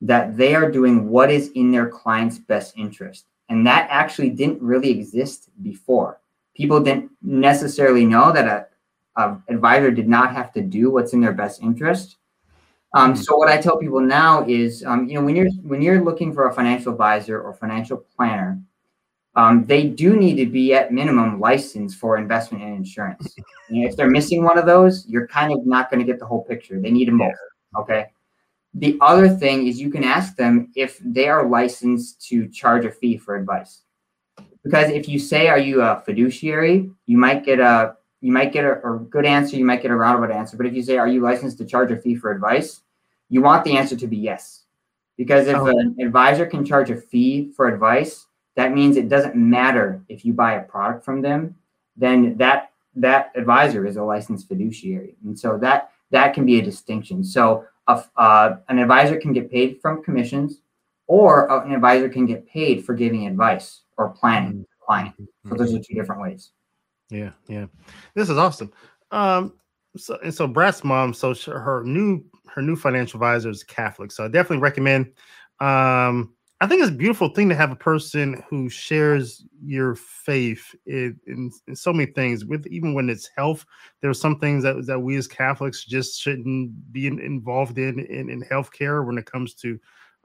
[0.01, 3.25] that they are doing what is in their client's best interest.
[3.49, 6.19] And that actually didn't really exist before.
[6.55, 11.21] People didn't necessarily know that a, a advisor did not have to do what's in
[11.21, 12.17] their best interest.
[12.93, 13.17] Um, hmm.
[13.17, 16.33] so what I tell people now is, um, you know, when you're when you're looking
[16.33, 18.61] for a financial advisor or financial planner,
[19.37, 23.35] um, they do need to be at minimum licensed for investment and insurance.
[23.69, 26.25] And if they're missing one of those, you're kind of not going to get the
[26.25, 26.79] whole picture.
[26.79, 27.33] They need them both.
[27.77, 28.05] Okay.
[28.75, 32.91] The other thing is you can ask them if they are licensed to charge a
[32.91, 33.81] fee for advice.
[34.63, 38.63] Because if you say, are you a fiduciary, you might get a you might get
[38.63, 40.55] a, a good answer, you might get a roundabout answer.
[40.55, 42.83] But if you say, are you licensed to charge a fee for advice,
[43.27, 44.63] you want the answer to be yes.
[45.17, 45.67] Because if oh.
[45.67, 48.26] an advisor can charge a fee for advice,
[48.57, 51.55] that means it doesn't matter if you buy a product from them,
[51.95, 55.15] then that that advisor is a licensed fiduciary.
[55.23, 57.23] And so that that can be a distinction.
[57.23, 60.61] So uh, an advisor can get paid from commissions,
[61.05, 64.85] or an advisor can get paid for giving advice or planning mm-hmm.
[64.85, 65.15] client.
[65.47, 66.49] So those are two different ways.
[67.09, 67.67] Yeah, yeah,
[68.15, 68.73] this is awesome.
[69.11, 69.53] Um,
[69.95, 74.25] so and so Brad's mom, so her new her new financial advisor is Catholic, so
[74.25, 75.13] I definitely recommend.
[75.59, 80.73] Um, I think it's a beautiful thing to have a person who shares your faith
[80.87, 82.45] in, in, in, so many things.
[82.45, 83.63] With even when it's health,
[84.01, 87.99] there are some things that, that we as Catholics just shouldn't be in, involved in,
[87.99, 89.79] in in healthcare when it comes to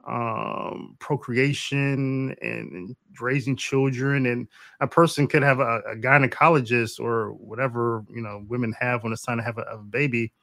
[0.07, 4.25] um, procreation and, and, raising children.
[4.25, 4.47] And
[4.79, 9.21] a person could have a, a, gynecologist or whatever you know women have when it's
[9.21, 10.33] time to have a, a baby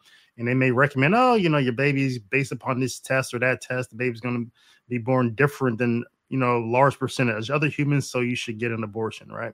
[0.41, 3.61] and they may recommend, oh, you know, your baby's based upon this test or that
[3.61, 4.51] test, the baby's going to
[4.89, 8.83] be born different than you know large percentage other humans, so you should get an
[8.83, 9.53] abortion, right?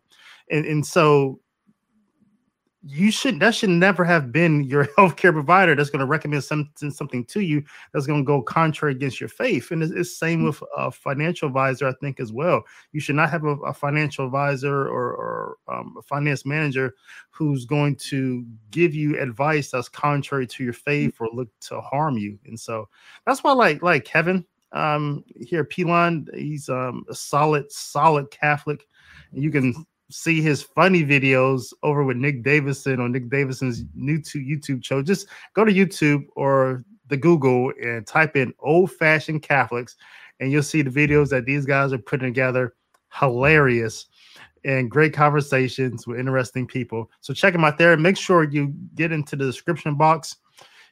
[0.48, 1.40] And and so
[2.88, 6.90] you should that should never have been your healthcare provider that's going to recommend something
[6.90, 7.62] something to you
[7.92, 10.46] that's going to go contrary against your faith and it's, it's same mm.
[10.46, 12.62] with a financial advisor i think as well
[12.92, 16.94] you should not have a, a financial advisor or, or um, a finance manager
[17.30, 20.76] who's going to give you advice that's contrary to your mm.
[20.76, 22.88] faith or look to harm you and so
[23.26, 28.86] that's why like like kevin um here Pilon, he's um a solid solid catholic
[29.32, 34.20] and you can see his funny videos over with Nick Davison on Nick Davison's new
[34.22, 39.42] to YouTube show, just go to YouTube or the Google and type in old fashioned
[39.42, 39.96] Catholics,
[40.40, 42.74] and you'll see the videos that these guys are putting together.
[43.12, 44.06] Hilarious
[44.64, 47.10] and great conversations with interesting people.
[47.20, 47.96] So check them out there.
[47.96, 50.36] Make sure you get into the description box.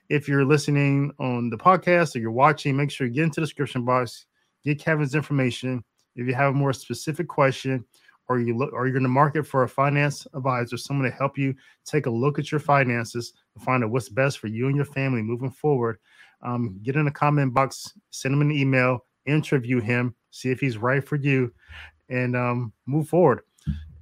[0.08, 3.46] If you're listening on the podcast or you're watching, make sure you get into the
[3.46, 4.26] description box,
[4.64, 5.82] get Kevin's information.
[6.14, 7.84] If you have a more specific question,
[8.28, 11.36] or you look or you're in the market for a finance advisor, someone to help
[11.36, 11.54] you
[11.84, 14.84] take a look at your finances and find out what's best for you and your
[14.84, 15.98] family moving forward,
[16.42, 20.78] um, get in the comment box, send him an email, interview him, see if he's
[20.78, 21.52] right for you,
[22.08, 23.40] and um, move forward.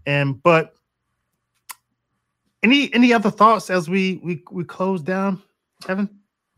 [0.06, 0.74] And but
[2.62, 5.42] any any other thoughts as we we we close down,
[5.84, 6.08] Kevin?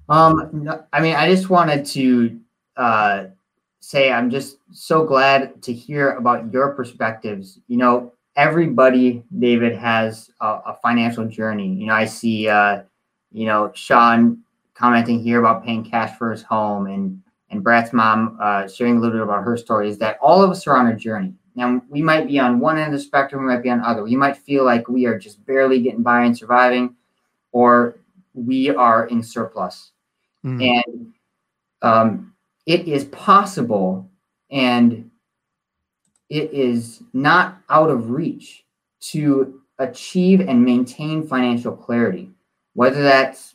[0.08, 2.40] Um, I mean, I just wanted to
[2.76, 3.26] uh
[3.84, 7.60] say I'm just so glad to hear about your perspectives.
[7.68, 11.74] You know, everybody, David, has a, a, financial journey.
[11.74, 12.82] You know, I see, uh,
[13.32, 14.38] you know, Sean
[14.74, 17.20] commenting here about paying cash for his home, and
[17.50, 19.88] and Brad's mom uh, sharing a little bit about her story.
[19.88, 21.34] Is that all of us are on a journey?
[21.54, 24.02] Now we might be on one end of the spectrum, we might be on other.
[24.02, 26.96] We might feel like we are just barely getting by and surviving,
[27.52, 27.96] or
[28.32, 29.92] we are in surplus.
[30.44, 30.82] Mm.
[30.86, 31.12] And
[31.82, 32.33] um,
[32.66, 34.08] it is possible,
[34.50, 35.10] and
[36.30, 38.64] it is not out of reach
[39.00, 42.30] to achieve and maintain financial clarity,
[42.74, 43.54] whether that's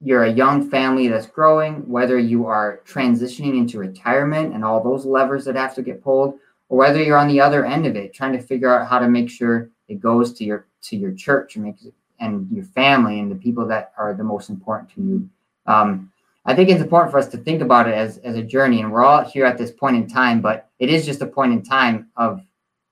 [0.00, 5.04] you're a young family that's growing, whether you are transitioning into retirement and all those
[5.04, 8.14] levers that have to get pulled, or whether you're on the other end of it,
[8.14, 11.56] trying to figure out how to make sure it goes to your to your church
[11.56, 11.76] and
[12.20, 15.30] and your family and the people that are the most important to you.
[15.66, 16.12] Um,
[16.48, 18.90] I think it's important for us to think about it as, as a journey, and
[18.90, 21.62] we're all here at this point in time, but it is just a point in
[21.62, 22.40] time of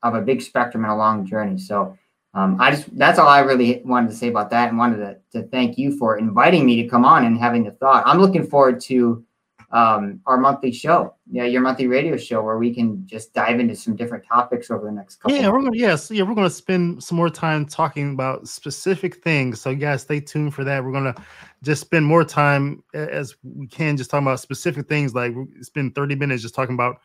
[0.02, 1.56] of a big spectrum and a long journey.
[1.56, 1.96] So
[2.34, 5.40] um, I just that's all I really wanted to say about that, and wanted to,
[5.40, 8.02] to thank you for inviting me to come on and having the thought.
[8.06, 9.24] I'm looking forward to
[9.72, 13.74] um, our monthly show, yeah, your monthly radio show, where we can just dive into
[13.74, 15.36] some different topics over the next couple.
[15.36, 19.60] Yeah, we're gonna yes, yeah, we're gonna spend some more time talking about specific things.
[19.60, 20.84] So, guys, stay tuned for that.
[20.84, 21.14] We're gonna
[21.62, 25.14] just spend more time as we can, just talking about specific things.
[25.14, 27.00] Like spend 30 minutes just talking about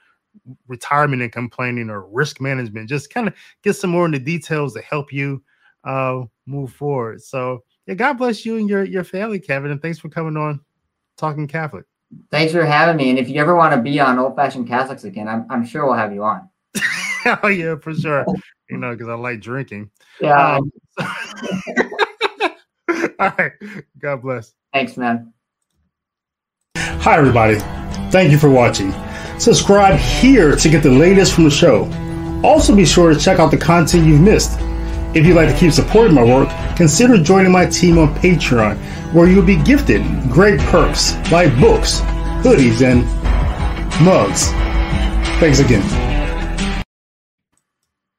[0.67, 2.89] retirement income planning or risk management.
[2.89, 3.33] Just kind of
[3.63, 5.43] get some more into details to help you
[5.83, 7.21] uh, move forward.
[7.23, 10.59] So, yeah, God bless you and your your family, Kevin, and thanks for coming on
[11.17, 11.85] talking Catholic.
[12.29, 13.09] Thanks for having me.
[13.09, 15.85] And if you ever want to be on Old Fashioned Catholics again, I'm, I'm sure
[15.85, 16.49] we'll have you on.
[17.43, 18.25] oh, yeah, for sure.
[18.69, 19.91] You know, because I like drinking.
[20.19, 20.57] Yeah.
[20.57, 20.71] Um,
[23.19, 23.51] all right.
[23.99, 24.53] God bless.
[24.73, 25.33] Thanks, man.
[26.77, 27.55] Hi, everybody.
[28.11, 28.93] Thank you for watching.
[29.39, 31.85] Subscribe here to get the latest from the show.
[32.43, 34.59] Also, be sure to check out the content you've missed.
[35.13, 38.77] If you'd like to keep supporting my work, consider joining my team on Patreon,
[39.13, 41.99] where you'll be gifted great perks like books,
[42.43, 43.03] hoodies, and
[44.05, 44.47] mugs.
[45.39, 46.10] Thanks again.